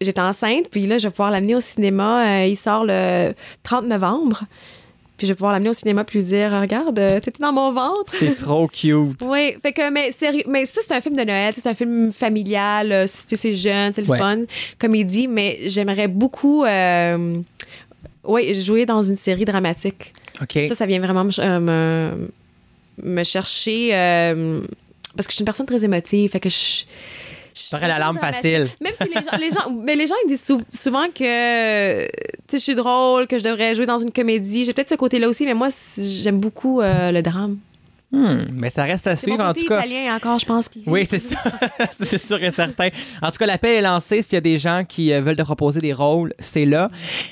[0.00, 2.42] J'étais enceinte, puis là, je vais pouvoir l'amener au cinéma.
[2.42, 3.32] Euh, il sort le
[3.64, 4.44] 30 novembre.
[5.18, 7.72] Puis je vais pouvoir l'amener au cinéma puis lui dire Regarde, euh, t'étais dans mon
[7.72, 8.04] ventre.
[8.06, 9.20] C'est trop cute.
[9.22, 12.12] Oui, fait que, mais sérieux, mais ça, c'est un film de Noël, c'est un film
[12.12, 14.18] familial, euh, c'est jeune, c'est le Ouais.
[14.18, 14.42] fun,
[14.78, 17.38] comédie, mais j'aimerais beaucoup, euh,
[18.24, 20.14] ouais, jouer dans une série dramatique.
[20.40, 20.56] OK.
[20.68, 22.30] Ça, ça vient vraiment me, euh, me,
[23.02, 24.60] me chercher, euh,
[25.16, 26.84] parce que je suis une personne très émotive, fait que je.
[27.64, 28.34] Je- T'aurais la dramatique.
[28.34, 28.68] facile.
[28.80, 32.08] Même si les gens, les gens, mais les gens ils disent sou- souvent que
[32.52, 34.64] je suis drôle, que je devrais jouer dans une comédie.
[34.64, 37.58] J'ai peut-être ce côté-là aussi, mais moi, j'aime beaucoup euh, le drame.
[38.10, 39.80] Hmm, mais ça reste à suivre en tout cas.
[39.84, 40.70] italien encore, je pense.
[40.86, 41.36] Oui, c'est ça.
[42.02, 42.88] c'est sûr et certain.
[43.20, 44.22] En tout cas, l'appel est lancé.
[44.22, 46.88] S'il y a des gens qui euh, veulent te proposer des rôles, c'est là.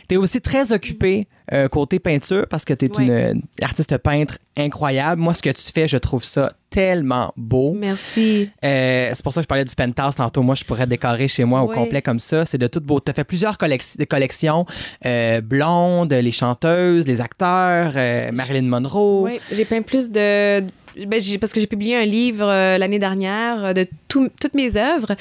[0.07, 3.97] Tu es aussi très occupé euh, côté peinture parce que tu es une euh, artiste
[3.99, 5.21] peintre incroyable.
[5.21, 7.75] Moi, ce que tu fais, je trouve ça tellement beau.
[7.79, 8.51] Merci.
[8.65, 10.43] Euh, c'est pour ça que je parlais du penthouse tantôt.
[10.43, 12.45] Moi, je pourrais décorer chez moi au complet comme ça.
[12.45, 13.05] C'est de toute beauté.
[13.07, 14.67] Tu as fait plusieurs collec- collections.
[15.05, 19.23] euh, blondes, les chanteuses, les acteurs, euh, Marilyn Monroe.
[19.25, 20.65] Oui, j'ai peint plus de.
[21.07, 24.55] Ben, j'ai- parce que j'ai publié un livre euh, l'année dernière euh, de tout- toutes
[24.55, 25.15] mes œuvres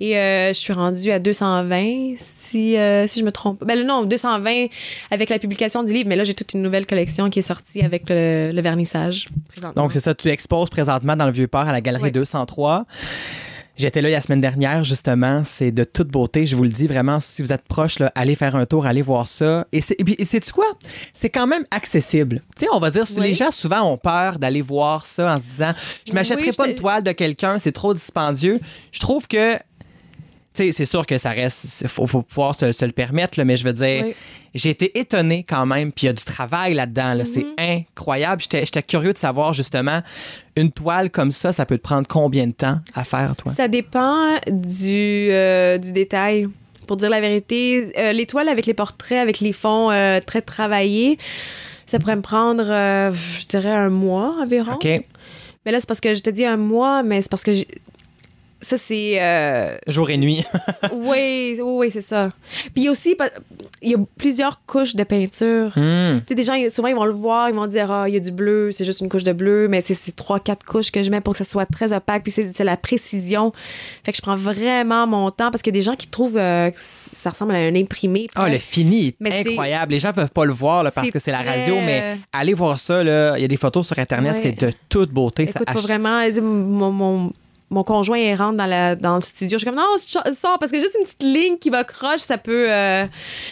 [0.00, 3.62] et euh, je suis rendue à 220 si, euh, si je me trompe.
[3.64, 4.66] Ben non, 220
[5.10, 7.82] avec la publication du livre, mais là j'ai toute une nouvelle collection qui est sortie
[7.82, 9.28] avec le, le vernissage.
[9.76, 12.10] Donc, c'est ça, tu exposes présentement dans le Vieux-Port à la Galerie Ouais.
[12.10, 12.86] 203.
[13.80, 15.42] J'étais là la semaine dernière, justement.
[15.42, 16.44] C'est de toute beauté.
[16.44, 19.00] Je vous le dis vraiment, si vous êtes proche, là, allez faire un tour, allez
[19.00, 19.66] voir ça.
[19.72, 20.66] Et c'est- quoi?
[21.14, 22.42] C'est quand même accessible.
[22.58, 23.28] Tu sais, on va dire, Oui.
[23.28, 25.72] les gens souvent ont peur d'aller voir ça en se disant,
[26.06, 28.60] je m'achèterai Oui, pas une toile de quelqu'un, c'est trop dispendieux.
[28.92, 29.56] Je trouve que.
[30.52, 31.80] C'est sûr que ça reste.
[31.82, 34.14] Il faut, faut pouvoir se, se le permettre, là, mais je veux dire, Oui.
[34.54, 37.14] j'ai été étonnée quand même, puis il y a du travail là-dedans.
[37.14, 37.24] là.
[37.24, 37.84] C'est Mm-hmm.
[37.92, 38.42] incroyable.
[38.42, 40.02] J'étais curieux de savoir justement,
[40.56, 43.52] une toile comme ça, ça peut te prendre combien de temps à faire, toi?
[43.52, 46.48] Ça dépend du, euh, du détail.
[46.86, 50.42] Pour dire la vérité, euh, les toiles avec les portraits, avec les fonds euh, très
[50.42, 51.16] travaillés,
[51.86, 54.74] ça pourrait me prendre, je dirais, un mois environ.
[54.74, 54.84] OK.
[55.64, 57.52] Mais là, c'est parce que je te dis un mois, mais c'est parce que
[58.60, 59.20] ça, c'est.
[59.20, 60.44] euh, Jour et nuit.
[60.92, 62.30] oui, oui, oui, c'est ça.
[62.74, 63.16] Puis aussi,
[63.82, 65.72] il y a plusieurs couches de peinture.
[65.76, 66.18] Hmm.
[66.20, 68.16] Tu sais, des gens, souvent, ils vont le voir, ils vont dire, ah, il y
[68.16, 71.02] a du bleu, c'est juste une couche de bleu, mais c'est trois, quatre couches que
[71.02, 73.52] je mets pour que ça soit très opaque, puis c'est la précision.
[74.04, 76.36] Fait que je prends vraiment mon temps parce qu'il y a des gens qui trouvent
[76.38, 78.26] euh, que ça ressemble à un imprimé.
[78.34, 79.92] Ah, le fini est Mais incroyable.
[79.92, 82.54] Les gens peuvent pas le voir là, parce que c'est la très- radio, mais allez
[82.54, 83.02] voir ça.
[83.02, 84.40] Il y a des photos sur Internet, Ouais.
[84.42, 85.46] c'est de toute beauté.
[85.46, 86.20] ça Écoute, faut ach- vraiment.
[86.42, 87.32] Mon, mon,
[87.70, 89.56] mon conjoint, il rentre dans, la, dans le studio.
[89.56, 92.36] Je suis comme, non, sors, parce que juste une petite ligne qui va croche, ça
[92.36, 93.06] peut, euh,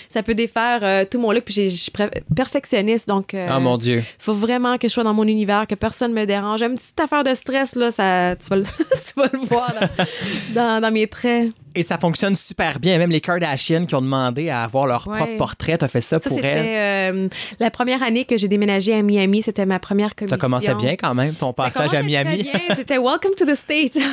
[0.09, 1.45] ça peut défaire euh, tout mon look.
[1.45, 1.93] Puis je suis
[2.35, 3.35] perfectionniste, donc.
[3.35, 4.03] euh, Oh mon Dieu.
[4.19, 6.63] faut vraiment que je sois dans mon univers, que personne me dérange.
[6.63, 10.05] Une petite affaire de stress, là, ça, tu, vas le, tu vas le voir dans,
[10.55, 11.51] dans, dans mes traits.
[11.79, 12.99] Et ça fonctionne super bien.
[12.99, 15.17] Même les Kardashians qui ont demandé à avoir leur Ouais.
[15.17, 16.45] propre portrait, t'as fait ça, Ça, pour elle?
[16.45, 17.29] c'était euh,
[17.61, 19.43] la première année que j'ai déménagé à Miami.
[19.43, 20.37] C'était ma première commission.
[20.37, 22.49] Ça commençait bien quand même, ton Ça passage à Miami.
[22.75, 23.97] C'était Welcome to the States.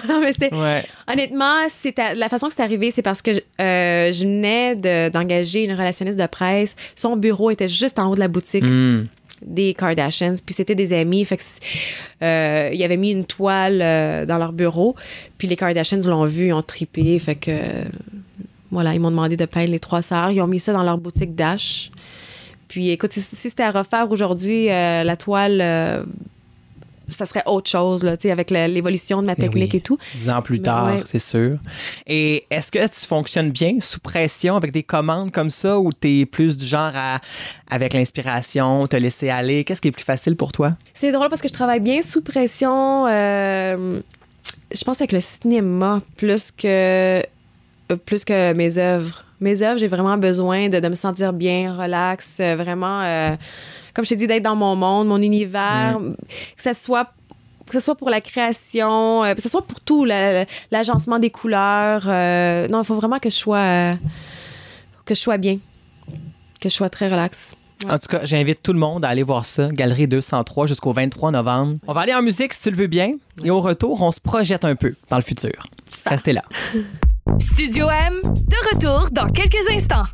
[0.51, 0.83] Ouais.
[1.11, 1.61] Honnêtement,
[2.15, 6.19] la façon que c'est arrivé, c'est parce que euh, je venais de- d'engager une relationniste
[6.19, 6.75] de presse.
[6.95, 9.05] Son bureau était juste en haut de la boutique Hmm.
[9.45, 10.35] Des Kardashians.
[10.45, 11.23] Puis c'était des amis.
[11.23, 11.43] Fait que
[12.23, 14.95] euh, ils avaient mis une toile euh, dans leur bureau.
[15.37, 17.17] Puis les Kardashians l'ont vu, ils ont tripé.
[17.19, 17.51] Fait que
[18.71, 20.31] voilà, ils m'ont demandé de peindre les trois sœurs.
[20.31, 21.91] Ils ont mis ça dans leur boutique Dash.
[22.67, 26.03] Puis écoute, si, si c'était à refaire aujourd'hui, euh, la toile, euh,
[27.09, 29.77] ça serait autre chose, là, tu avec l'évolution de ma Mais technique oui.
[29.77, 29.97] et tout.
[30.13, 31.03] Dix ans plus Ben tard, ouais.
[31.05, 31.57] c'est sûr.
[32.07, 36.25] Et est-ce que tu fonctionnes bien sous pression avec des commandes comme ça ou t'es
[36.25, 37.19] plus du genre à,
[37.69, 39.63] avec l'inspiration, te laisser aller?
[39.63, 40.73] Qu'est-ce qui est plus facile pour toi?
[40.93, 43.07] C'est drôle parce que je travaille bien sous pression.
[43.07, 43.99] euh,
[44.73, 47.21] je pense avec le cinéma plus que euh,
[48.05, 49.23] plus que mes œuvres.
[49.41, 53.35] Mes œuvres, j'ai vraiment besoin de, de me sentir bien, relax, euh, vraiment, euh,
[53.95, 55.97] comme je t'ai dit, d'être dans mon monde, mon univers,
[56.55, 57.07] que ça soit
[57.65, 61.31] que ce soit pour la création, euh, que ce soit pour tout, la- l'agencement des
[61.31, 62.03] couleurs.
[62.05, 63.93] euh, non, il faut vraiment que je sois euh,
[65.05, 65.55] que je sois bien,
[66.61, 67.55] que je sois très relax.
[67.83, 67.91] Ouais.
[67.91, 71.31] En tout cas, j'invite tout le monde à aller voir ça, Galerie 203 jusqu'au 23
[71.31, 71.77] novembre.
[71.87, 73.13] On va aller en musique si tu le veux bien.
[73.43, 75.51] Et au retour, on se projette un peu dans le futur.
[76.05, 76.43] Restez là.
[77.39, 80.05] Studio M, de retour dans quelques instants.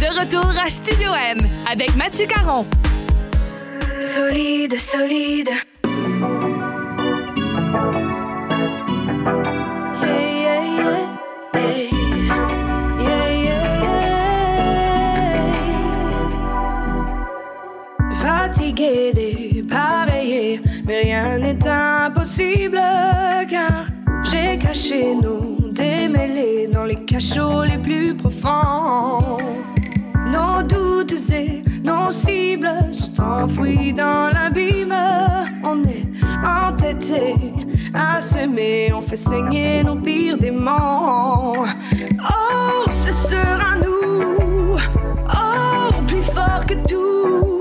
[0.00, 1.38] De retour à Studio M
[1.70, 2.66] avec Mathieu Caron.
[4.00, 5.50] Solide, solide.
[18.22, 22.80] Fatigué, dépareillé, mais rien n'est impossible
[23.50, 23.86] car
[24.24, 25.53] j'ai caché nos
[26.72, 29.36] dans les cachots les plus profonds.
[30.30, 34.94] Nos doutes et nos cibles sont enfouis dans l'abîme.
[35.64, 36.06] On est
[36.44, 37.34] entêtés
[37.92, 38.20] à
[38.94, 41.52] on fait saigner nos pires démons.
[41.52, 44.76] Oh, ce sera nous.
[44.76, 47.53] Oh, plus fort que tout.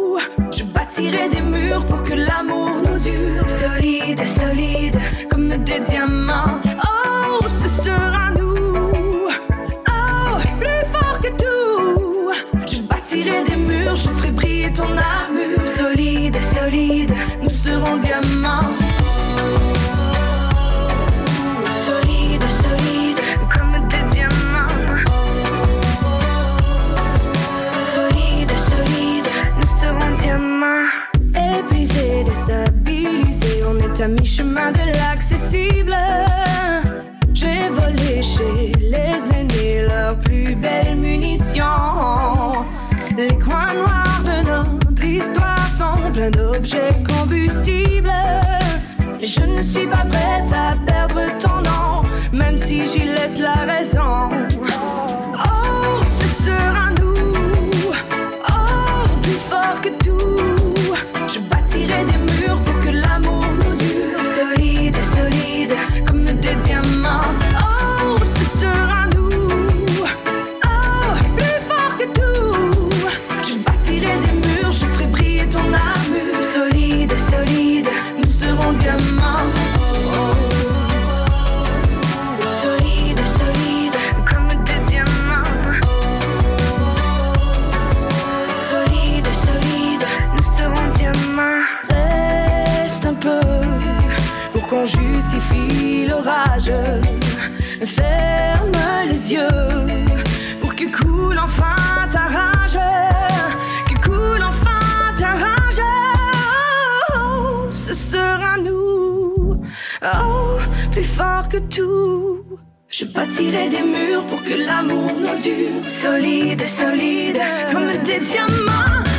[111.49, 112.59] Que tout.
[112.89, 115.89] Je bâtirai des murs pour que l'amour nous dure.
[115.89, 119.12] Solide, solide, comme des diamants.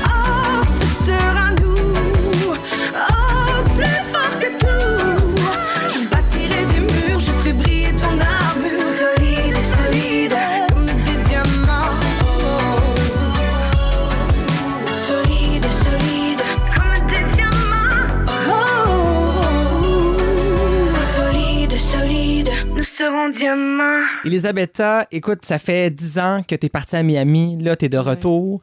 [24.25, 27.59] Elisabetta, écoute, ça fait 10 ans que tu es partie à Miami.
[27.61, 28.61] Là, tu es de retour.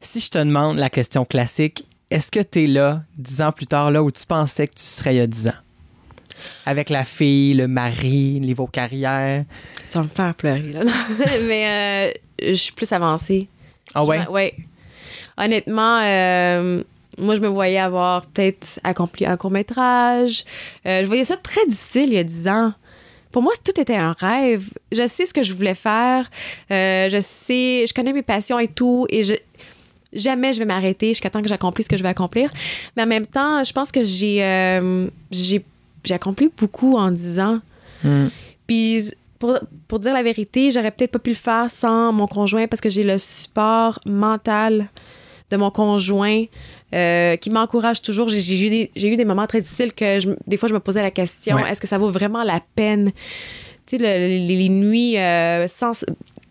[0.00, 3.66] Si je te demande la question classique, est-ce que tu es là, 10 ans plus
[3.66, 5.60] tard, là où tu pensais que tu serais il y a 10 ans?
[6.64, 9.44] Avec la fille, le mari, niveau carrière?
[9.90, 10.80] Tu vas me faire pleurer, là.
[11.42, 13.48] Mais euh, je suis plus avancée.
[13.94, 14.26] Ah ouais?
[14.28, 14.54] ouais.
[15.36, 16.82] Honnêtement, euh,
[17.18, 20.44] moi, je me voyais avoir peut-être accompli un court-métrage.
[20.86, 22.72] Euh, je voyais ça très difficile il y a 10 ans.
[23.32, 24.68] Pour moi, tout était un rêve.
[24.92, 26.30] Je sais ce que je voulais faire.
[26.70, 29.06] Euh, je sais, je connais mes passions et tout.
[29.10, 29.34] Et je,
[30.12, 32.50] jamais je vais m'arrêter jusqu'à temps que j'accomplisse ce que je vais accomplir.
[32.96, 35.64] Mais en même temps, je pense que j'ai euh, j'ai
[36.04, 37.60] j'ai accompli beaucoup en 10 ans.
[38.04, 38.28] Hmm.
[38.66, 39.58] Puis pour,
[39.88, 42.90] pour dire la vérité, j'aurais peut-être pas pu le faire sans mon conjoint parce que
[42.90, 44.88] j'ai le support mental
[45.50, 46.44] de mon conjoint
[46.94, 48.28] euh, qui m'encourage toujours.
[48.28, 50.80] J'ai eu, des- j'ai eu des moments très difficiles que je, des fois je me
[50.80, 51.70] posais la question Ouais.
[51.70, 53.12] est-ce que ça vaut vraiment la peine?
[53.86, 56.04] Tu sais, le- les, les nuits euh, sans,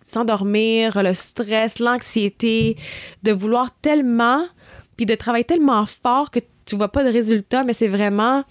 [0.04, 2.78] sans dormir, le stress, l'anxiété,
[3.24, 4.46] de vouloir tellement,
[4.98, 8.44] puis de travailler tellement fort que tu vois pas de résultat, mais c'est vraiment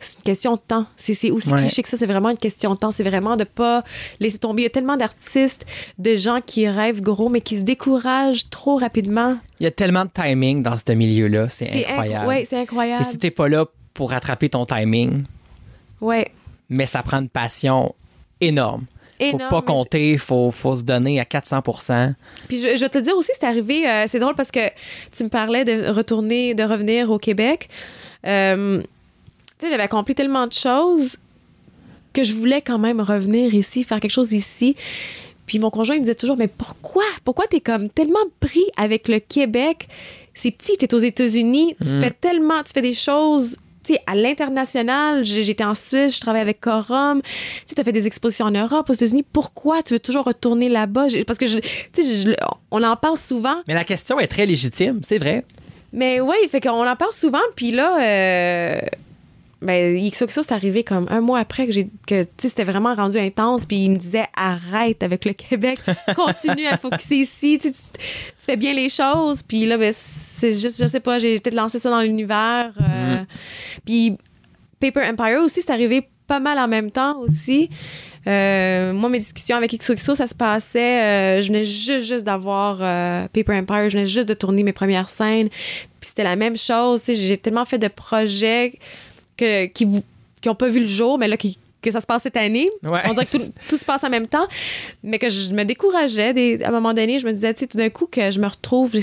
[0.00, 0.86] c'est une question de temps.
[0.96, 1.58] C'est aussi Ouais.
[1.60, 2.90] cliché que ça, c'est vraiment une question de temps.
[2.90, 3.82] C'est vraiment de pas
[4.20, 4.62] laisser tomber.
[4.62, 5.66] Il y a tellement d'artistes,
[5.98, 9.36] de gens qui rêvent gros, mais qui se découragent trop rapidement.
[9.60, 11.48] Il y a tellement de timing dans ce milieu-là.
[11.48, 12.26] C'est inc- incroyable.
[12.28, 13.02] ouais, c'est incroyable.
[13.02, 15.24] Et si t'es pas là pour rattraper ton timing,
[16.00, 16.30] Ouais.
[16.68, 17.94] mais ça prend une passion
[18.40, 18.84] énorme.
[19.20, 21.60] Faut Énorme, pas mais compter, faut, faut se donner à 400
[22.46, 24.60] Puis je, je vais te dire aussi, c'est arrivé, euh, c'est drôle parce que
[25.12, 27.68] tu me parlais de retourner, de revenir au Québec.
[28.26, 28.80] Euh,
[29.58, 31.16] tu sais, j'avais accompli tellement de choses
[32.12, 34.76] que je voulais quand même revenir ici, faire quelque chose ici.
[35.46, 37.04] Puis mon conjoint il me disait toujours, mais pourquoi?
[37.24, 39.88] Pourquoi t'es comme tellement pris avec le Québec?
[40.34, 44.14] C'est petit, t'es aux États-Unis, tu fais tellement, tu fais des choses tu sais, à
[44.14, 47.22] l'international, j'étais en Suisse, je travaille avec Corum.
[47.66, 49.24] Tu as fait des expositions en Europe, aux États-Unis.
[49.32, 51.06] Pourquoi tu veux toujours retourner là-bas?
[51.26, 52.34] Parce que, je- tu sais, je-
[52.70, 53.54] on en parle souvent.
[53.66, 55.44] Mais la question est très légitime, c'est vrai.
[55.94, 57.40] Mais oui, fait qu'on en parle souvent.
[57.56, 58.80] Puis là, euh,
[59.60, 63.66] ben, XOXO, c'est arrivé comme un mois après que j'ai que c'était vraiment rendu intense.
[63.66, 65.80] Puis il me disait arrête avec le Québec,
[66.16, 67.58] continue à focuser ici.
[67.60, 67.98] Tu, tu- tu
[68.38, 69.42] fais bien les choses.
[69.42, 72.72] Puis là, ben, c'est juste, je sais pas, j'ai peut-être lancé ça dans l'univers.
[72.80, 73.16] euh,
[73.84, 74.16] Puis
[74.80, 77.68] Paper Empire aussi, c'est arrivé pas mal en même temps aussi.
[78.26, 81.02] Euh, moi, mes discussions avec XOXO, ça se passait.
[81.02, 84.72] euh, je venais juste, juste d'avoir euh, Paper Empire, je venais juste de tourner mes
[84.74, 85.48] premières scènes.
[85.48, 87.02] Puis c'était la même chose.
[87.06, 88.74] J'ai tellement fait de projets
[89.38, 90.02] que, qui n'ont
[90.42, 92.68] qui pas vu le jour, mais là, qui- que ça se passe cette année.
[92.82, 92.98] Ouais.
[93.08, 94.46] On dirait que tout, tout se passe en même temps,
[95.04, 96.32] mais que je me décourageais.
[96.34, 98.40] Des, à un moment donné, je me disais, tu sais, tout d'un coup, que je
[98.40, 99.00] me retrouve, j'ai-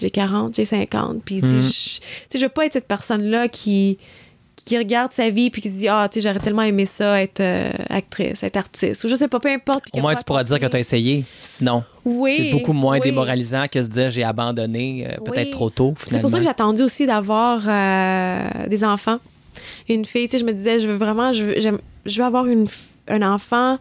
[0.00, 1.62] j'ai 40, j'ai 50, puis tu sais, Mhm.
[1.62, 3.98] je- tu sais, je veux pas être cette personne-là qui
[4.64, 7.22] qui regarde sa vie puis qui se dit ah tu sais j'aurais tellement aimé ça
[7.22, 10.44] être euh, actrice être artiste ou je sais pas peu importe Au moins, tu pourras
[10.44, 11.24] dire que tu as essayé.
[11.40, 13.00] Sinon, oui c'est beaucoup moins oui.
[13.04, 15.50] démoralisant que se dire j'ai abandonné euh, peut-être Oui.
[15.52, 15.94] trop tôt.
[16.06, 19.20] C'est pour ça que j'ai attendu aussi d'avoir euh, des enfants.
[19.88, 21.54] Une fille, tu sais, je me disais, je veux vraiment, je veux,
[22.06, 22.66] je veux avoir une,
[23.08, 23.78] un enfant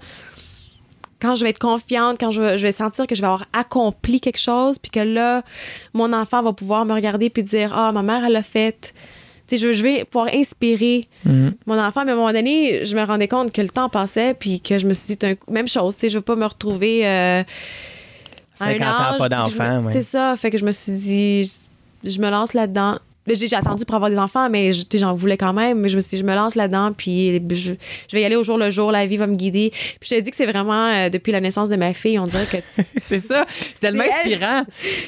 [1.22, 3.46] quand je vais être confiante, quand je vais, je vais sentir que je vais avoir
[3.52, 5.42] accompli quelque chose, puis que là,
[5.94, 8.94] mon enfant va pouvoir me regarder puis dire, ah, ma mère, elle l'a fait.
[9.48, 11.56] Tu sais, je, je vais pouvoir inspirer Mhm.
[11.66, 12.04] mon enfant.
[12.06, 14.78] Mais à un moment donné, je me rendais compte que le temps passait, puis que
[14.78, 17.08] je me suis dit, même chose, tu sais, je veux pas me retrouver.
[17.08, 17.44] euh,
[18.60, 18.82] à un 50
[19.16, 19.82] ans, pas d'enfant.
[19.84, 19.92] ouais.
[19.94, 20.36] C'est ça.
[20.38, 21.44] Fait que je me suis dit,
[22.04, 23.00] je, je me lance là-dedans.
[23.28, 25.80] Mais J'ai attendu pour avoir des enfants, mais j'en voulais quand même.
[25.82, 28.36] Mais je me suis dit, je me lance là-dedans, puis je, je vais y aller
[28.38, 28.92] au jour le jour.
[28.92, 29.70] La vie va me guider.
[29.72, 32.26] Puis je te dis que c'est vraiment euh, depuis la naissance de ma fille, on
[32.28, 32.58] dirait que
[33.08, 33.46] c'est ça.
[33.50, 34.64] C'est tellement inspirant.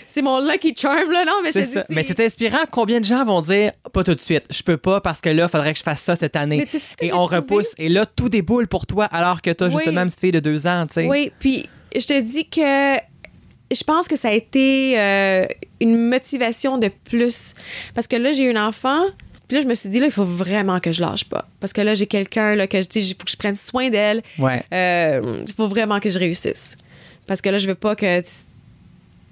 [0.07, 1.23] c'est mon lucky charm, là.
[1.25, 1.77] Non, mais je dis.
[1.89, 2.59] Mais c'est inspirant.
[2.71, 5.45] Combien de gens vont dire pas tout de suite, je peux pas parce que là,
[5.45, 6.65] il faudrait que je fasse ça cette année.
[6.69, 7.37] Tu sais Et on trouvé?
[7.37, 7.73] repousse.
[7.77, 9.73] Et là, tout déboule pour toi alors que tu as Oui.
[9.77, 11.07] justement une petite fille de deux ans, tu sais.
[11.07, 12.97] Oui, puis je te dis que
[13.71, 15.45] je pense que ça a été euh,
[15.79, 17.53] une motivation de plus.
[17.93, 19.01] Parce que là, j'ai eu un enfant.
[19.47, 21.47] Puis là, je me suis dit, là, il faut vraiment que je lâche pas.
[21.59, 23.89] Parce que là, j'ai quelqu'un là, que je dis, il faut que je prenne soin
[23.89, 24.21] d'elle.
[24.37, 24.63] Ouais.
[24.73, 26.75] Euh, Il faut vraiment que je réussisse.
[27.25, 28.21] Parce que là, je veux pas que.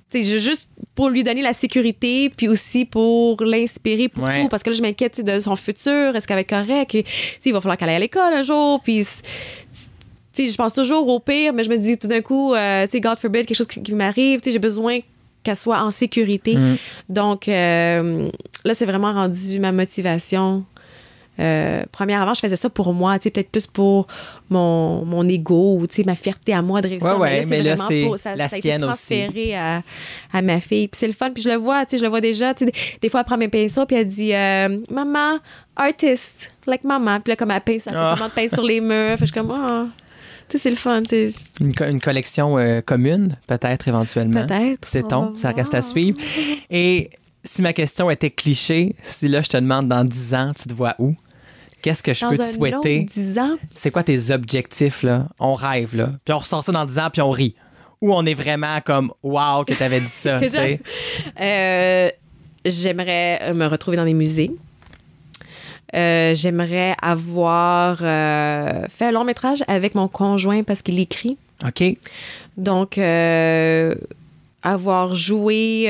[0.09, 4.41] Tu sais, juste pour lui donner la sécurité, puis aussi pour l'inspirer pour Ouais.
[4.41, 4.47] tout.
[4.47, 6.15] Parce que là, je m'inquiète de son futur.
[6.15, 6.95] Est-ce qu'elle va être correcte?
[6.95, 8.81] Et, tu sais, il va falloir qu'elle aille à l'école un jour.
[8.81, 9.05] Puis,
[10.45, 12.91] sais, je pense toujours au pire, mais je me dis tout d'un coup, euh, tu
[12.91, 14.39] sais, God forbid, quelque chose qui, qui m'arrive.
[14.41, 14.99] Tu sais, j'ai besoin
[15.43, 16.55] qu'elle soit en sécurité.
[16.55, 16.75] Mm.
[17.09, 18.29] Donc, euh,
[18.65, 20.63] là, c'est vraiment rendu ma motivation.
[21.39, 24.07] Euh, première avant, je faisais ça pour moi, peut-être plus pour
[24.49, 27.15] mon, mon ego, ma fierté à moi de réussir.
[27.19, 28.81] Ouais, ouais, mais là, vraiment c'est pour- ça, la ça a été aussi.
[28.81, 29.83] transféré à,
[30.33, 30.87] à ma fille.
[30.87, 32.55] Puis c'est le fun, puis je le vois, tu sais, je le vois déjà.
[32.55, 35.37] Des, des fois, elle prend mes pinceaux, puis elle dit euh, Maman,
[35.75, 37.19] artist, like maman.
[37.19, 38.15] Puis là, comme elle pince, elle fait Ah.
[38.19, 39.11] de pince sur les murs.
[39.11, 40.06] Fait je suis comme, tu
[40.51, 41.01] sais, c'est le fun.
[41.59, 44.45] Une, co- une collection euh, commune, peut-être éventuellement.
[44.45, 44.85] Peut-être.
[44.87, 45.35] Sait-on?
[45.35, 46.17] Ça reste à suivre.
[46.69, 47.09] Et
[47.43, 50.73] si ma question était cliché, si là, je te demande dans 10 ans, tu te
[50.73, 51.13] vois où?
[51.81, 52.99] qu'est-ce que je Dans peux te souhaiter?
[53.01, 53.55] autre 10 ans.
[53.73, 55.27] C'est quoi tes objectifs, là?
[55.39, 56.09] On rêve, là.
[56.25, 57.55] Puis on ressort ça dans 10 ans, puis on rit.
[58.01, 60.81] Ou on est vraiment comme, wow, que t'avais dit ça, Que tu sais?
[61.39, 62.09] Euh,
[62.65, 64.51] J'aimerais me retrouver dans des musées.
[65.95, 71.37] Euh, J'aimerais avoir euh, fait un long métrage avec mon conjoint parce qu'il écrit.
[71.65, 71.83] OK.
[72.57, 73.95] Donc, euh,
[74.63, 75.89] avoir joué.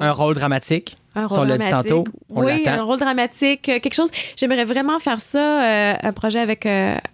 [0.00, 0.96] Un rôle dramatique.
[1.14, 1.70] un dit dramatique.
[1.70, 2.04] tantôt.
[2.30, 4.10] On oui, un rôle dramatique, quelque chose.
[4.36, 6.66] J'aimerais vraiment faire ça, un projet avec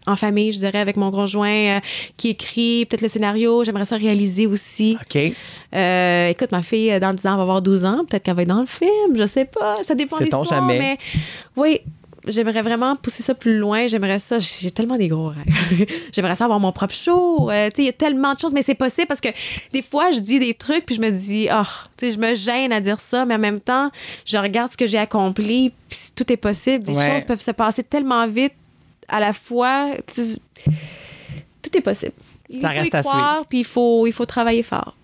[0.07, 1.80] en famille, je dirais, avec mon conjoint
[2.16, 3.62] qui écrit peut-être le scénario.
[3.64, 4.97] J'aimerais ça réaliser aussi.
[5.01, 5.33] OK.
[5.74, 8.05] Euh, écoute, ma fille, dans 10 ans, va avoir 12 ans.
[8.09, 9.16] Peut-être qu'elle va être dans le film.
[9.16, 9.76] Je sais pas.
[9.83, 10.45] Ça dépend de l'histoire.
[10.45, 10.78] jamais.
[10.78, 10.99] Mais
[11.57, 11.80] oui,
[12.27, 13.87] j'aimerais vraiment pousser ça plus loin.
[13.87, 14.39] J'aimerais ça.
[14.39, 15.87] J'ai tellement des gros rêves.
[16.12, 17.51] j'aimerais ça avoir mon propre show.
[17.51, 19.29] Euh, tu sais, il y a tellement de choses, mais c'est possible parce que
[19.73, 21.62] des fois, je dis des trucs puis je me dis, oh,
[21.97, 23.91] tu sais, je me gêne à dire ça, mais en même temps,
[24.25, 26.87] je regarde ce que j'ai accompli puis tout est possible.
[26.91, 27.11] Les Ouais.
[27.12, 28.55] choses peuvent se passer tellement vite
[29.09, 29.89] à la fois.
[31.62, 32.12] Tout est possible.
[32.49, 34.95] Il Ça faut reste y à croire, puis il faut, il faut travailler fort.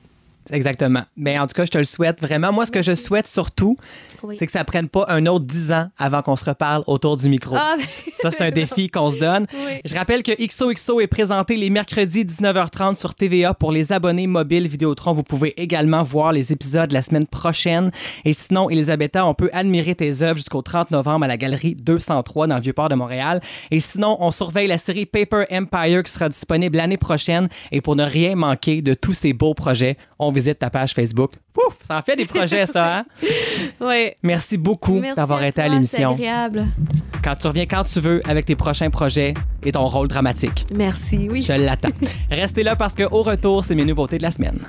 [0.50, 1.02] Exactement.
[1.16, 2.52] Mais en tout cas, je te le souhaite vraiment.
[2.52, 3.76] Moi, ce que je souhaite surtout,
[4.22, 4.36] Oui.
[4.38, 7.28] c'est que ça prenne pas un autre 10 ans avant qu'on se reparle autour du
[7.28, 7.56] micro.
[7.58, 7.76] Ah,
[8.16, 9.46] Ça, c'est un défi qu'on se donne.
[9.52, 9.80] Oui.
[9.84, 14.68] Je rappelle que XOXO est présenté les mercredis 19h30 sur TVA pour les abonnés mobiles
[14.68, 15.12] Vidéotron.
[15.12, 17.90] Vous pouvez également voir les épisodes la semaine prochaine.
[18.24, 22.46] Et sinon, Elisabetta, on peut admirer tes œuvres jusqu'au 30 novembre à la galerie 203
[22.46, 23.40] dans le Vieux-Port de Montréal.
[23.70, 27.48] Et sinon, on surveille la série Paper Empire qui sera disponible l'année prochaine.
[27.72, 31.32] Et pour ne rien manquer de tous ces beaux projets, on visite ta page Facebook.
[31.56, 33.04] Ouf, ça en fait des projets, ça, hein?
[33.80, 34.10] oui.
[34.22, 36.12] Merci beaucoup d'avoir été à toi, C'est l'émission.
[36.12, 36.66] agréable.
[37.22, 39.34] Quand tu reviens quand tu veux avec tes prochains projets
[39.64, 40.66] et ton rôle dramatique.
[40.74, 41.42] Merci, oui.
[41.42, 41.88] Je l'attends.
[42.30, 44.60] Restez là parce qu'au retour, c'est mes nouveautés de la semaine.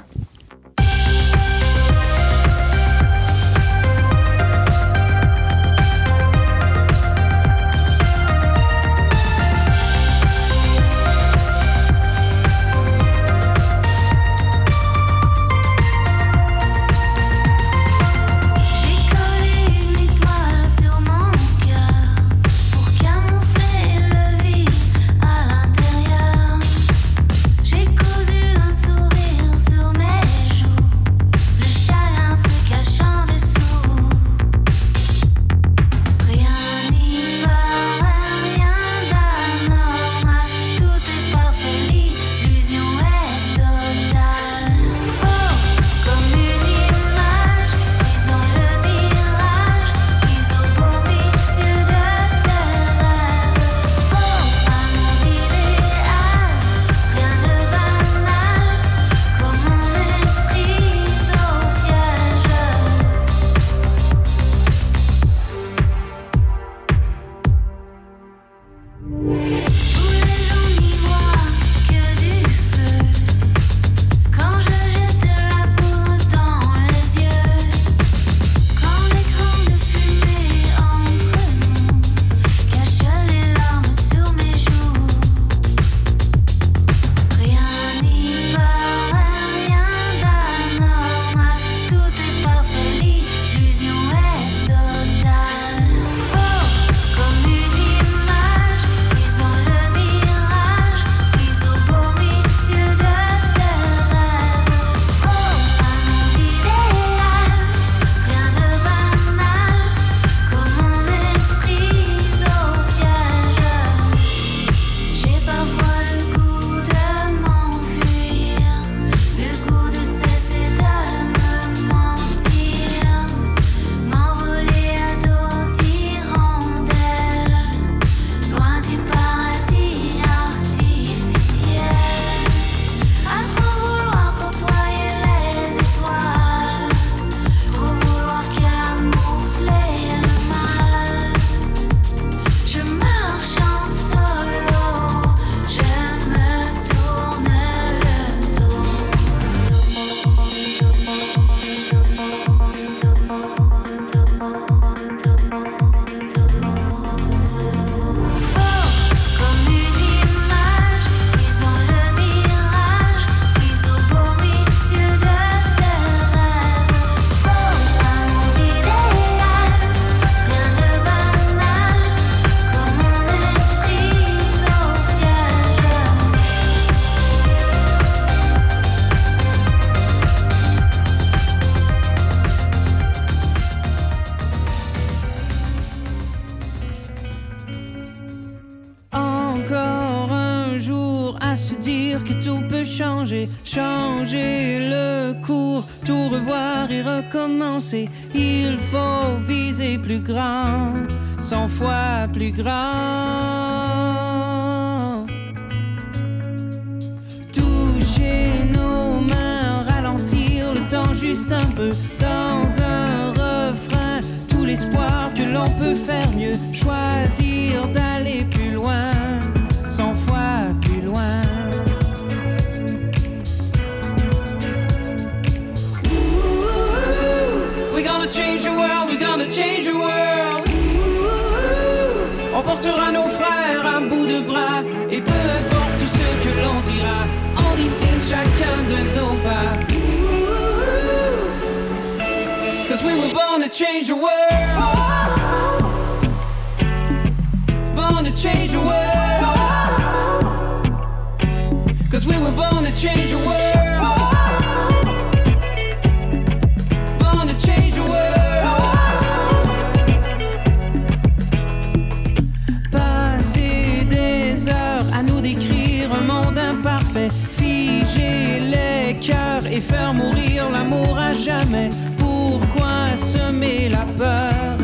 [271.70, 274.78] mais pourquoi semer la peur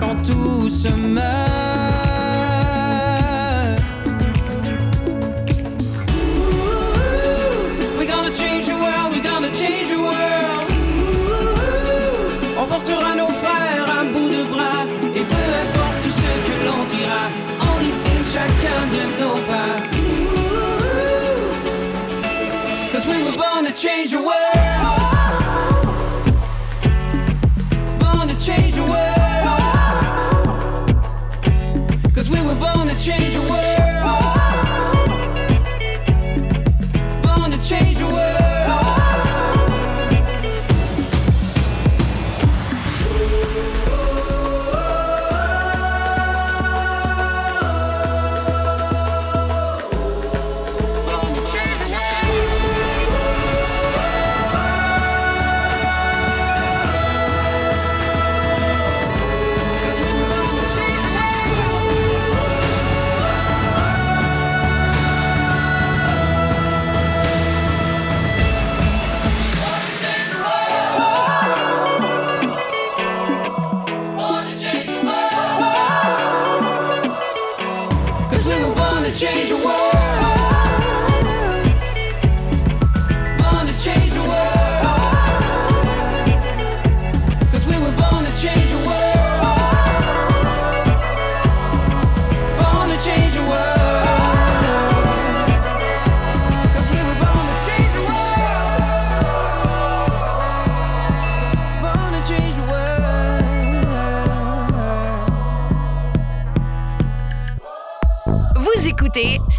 [0.00, 1.63] quand tout se meurt?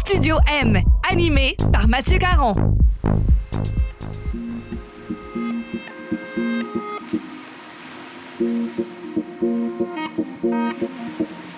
[0.08, 0.80] Studio M,
[1.10, 2.54] animé par Mathieu Caron.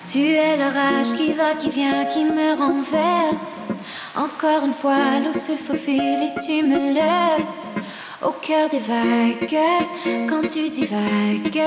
[0.03, 3.73] Tu es l'orage qui va, qui vient, qui me renverse.
[4.15, 7.75] Encore une fois, l'eau se faufile et tu me laisses.
[8.23, 11.63] Au cœur des vagues, quand tu dis divagues,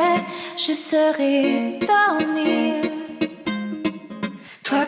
[0.57, 2.92] je serai ton île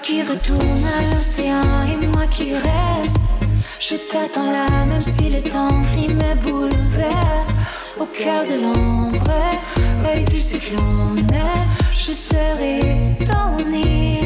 [0.04, 3.18] qui retourne à l'océan et moi qui reste.
[3.80, 7.52] Je t'attends là, même si le temps il me bouleverse.
[7.98, 9.34] Au cœur de l'ombre,
[10.02, 11.26] l'œil du cyclone,
[11.90, 12.80] je serai
[13.26, 14.23] ton nid.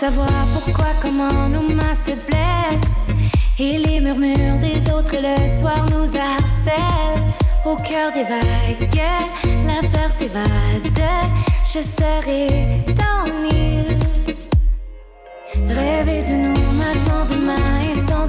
[0.00, 3.12] savoir pourquoi, comment nos mains se blessent.
[3.58, 7.26] Et les murmures des autres le soir nous harcèlent.
[7.66, 8.88] Au cœur des vagues,
[9.66, 10.88] la peur s'évade.
[11.62, 12.46] Je serai
[13.02, 13.98] dans l'île.
[15.68, 18.26] Rêver de nous maintenant, demain, ils sont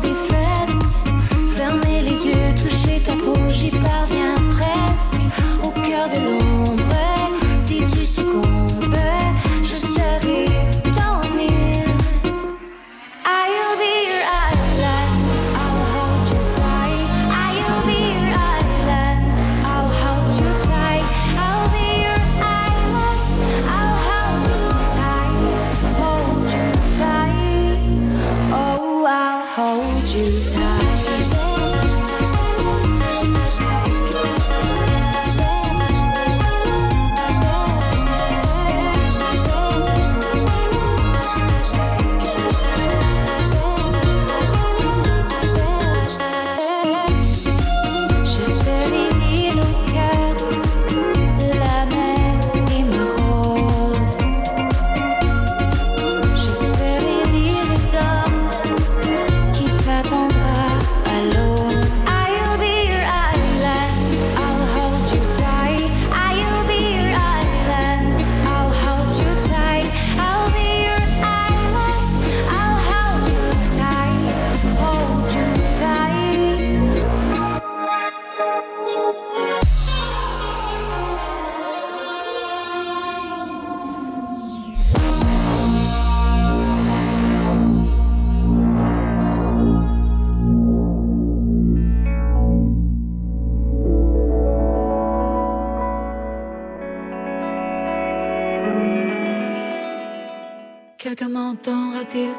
[101.61, 102.29] m'entendra-t-il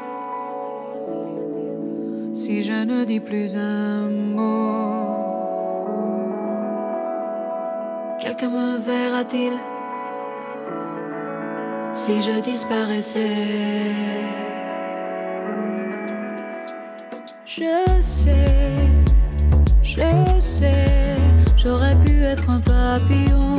[2.33, 5.13] si je ne dis plus un mot
[8.19, 9.53] Quelqu'un me verra-t-il?
[11.91, 13.91] Si je disparaissais
[17.45, 18.47] Je sais,
[19.83, 21.17] je sais,
[21.57, 23.52] j'aurais pu être un papillon.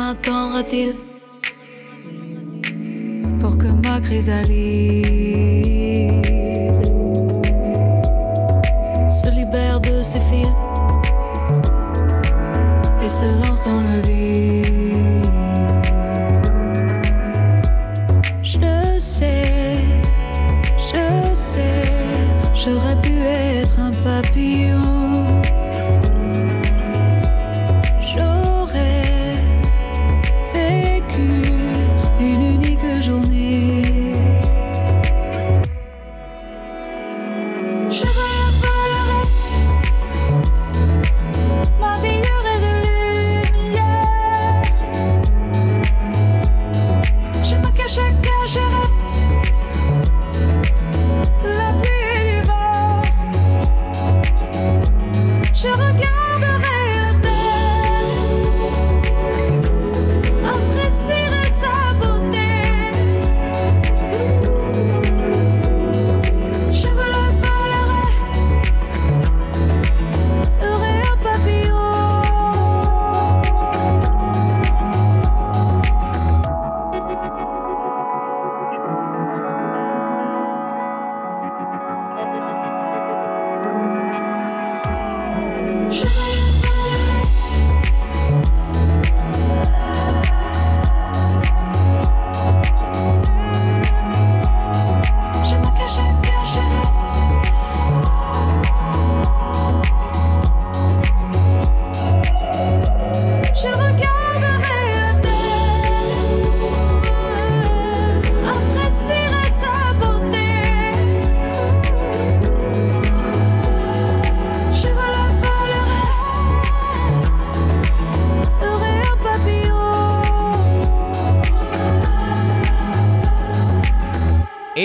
[0.00, 0.94] M'attendra-t-il
[3.38, 5.04] pour que ma chrysalide
[9.18, 10.48] se libère de ses fils
[13.04, 14.79] et se lance dans le vide?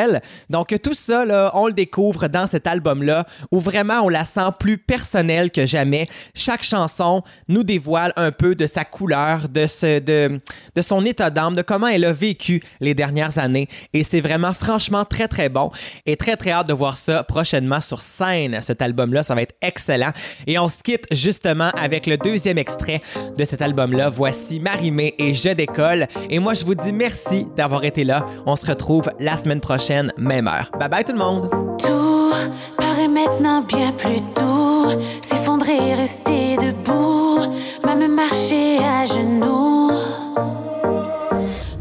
[0.50, 4.50] Donc tout ça, là, on le découvre dans cet album-là où vraiment on la sent
[4.60, 6.08] plus personnelle que jamais.
[6.34, 10.39] Chaque chanson nous dévoile un peu de sa couleur, de,
[10.76, 13.68] de son état d'âme, de comment elle a vécu les dernières années.
[13.94, 15.72] Et c'est vraiment franchement très très bon
[16.06, 18.62] et très très hâte de voir ça prochainement sur scène.
[18.62, 20.12] Cet album-là, ça va être excellent.
[20.48, 23.02] Et on se quitte justement avec le deuxième extrait
[23.38, 24.10] de cet album-là.
[24.10, 26.08] Voici Marimé et Je décolle.
[26.30, 28.26] Et moi, je vous dis merci d'avoir été là.
[28.46, 30.69] On se retrouve la semaine prochaine, prochaine, même heure.
[30.79, 31.49] Bye bye tout le monde!
[31.79, 32.34] Tout
[32.77, 34.91] paraît maintenant bien plus doux.
[35.23, 37.39] S'effondrer, rester debout,
[37.84, 39.89] même marcher à genoux.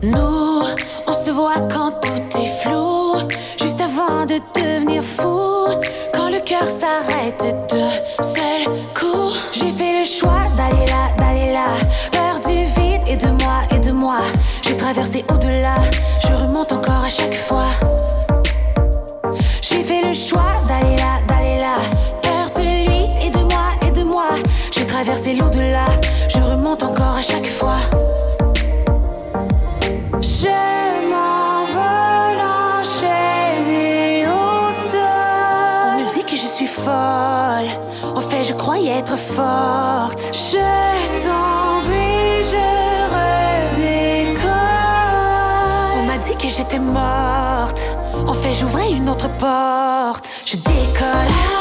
[0.03, 0.62] Nous,
[1.07, 3.18] on se voit quand tout est flou,
[3.61, 5.66] juste avant de devenir fou.
[6.14, 8.64] Quand le cœur s'arrête de seul
[8.98, 11.68] coup, j'ai fait le choix d'aller là, d'aller là.
[12.12, 14.20] Peur du vide et de moi et de moi.
[14.62, 15.74] J'ai traversé au-delà,
[16.26, 17.66] je remonte encore à chaque fois.
[25.31, 25.87] c'est l'au-delà.
[26.28, 27.81] Je remonte encore à chaque fois.
[30.20, 30.57] Je
[31.11, 32.41] m'envole
[32.78, 35.01] enchaîner au sol.
[35.87, 37.70] On me dit que je suis folle.
[38.14, 40.20] En fait, je croyais être forte.
[40.33, 40.66] Je
[41.24, 42.68] tombe et je
[43.14, 44.49] redécolle.
[45.99, 47.81] On m'a dit que j'étais morte.
[48.26, 50.28] En fait, j'ouvrais une autre porte.
[50.45, 51.60] Je décolle.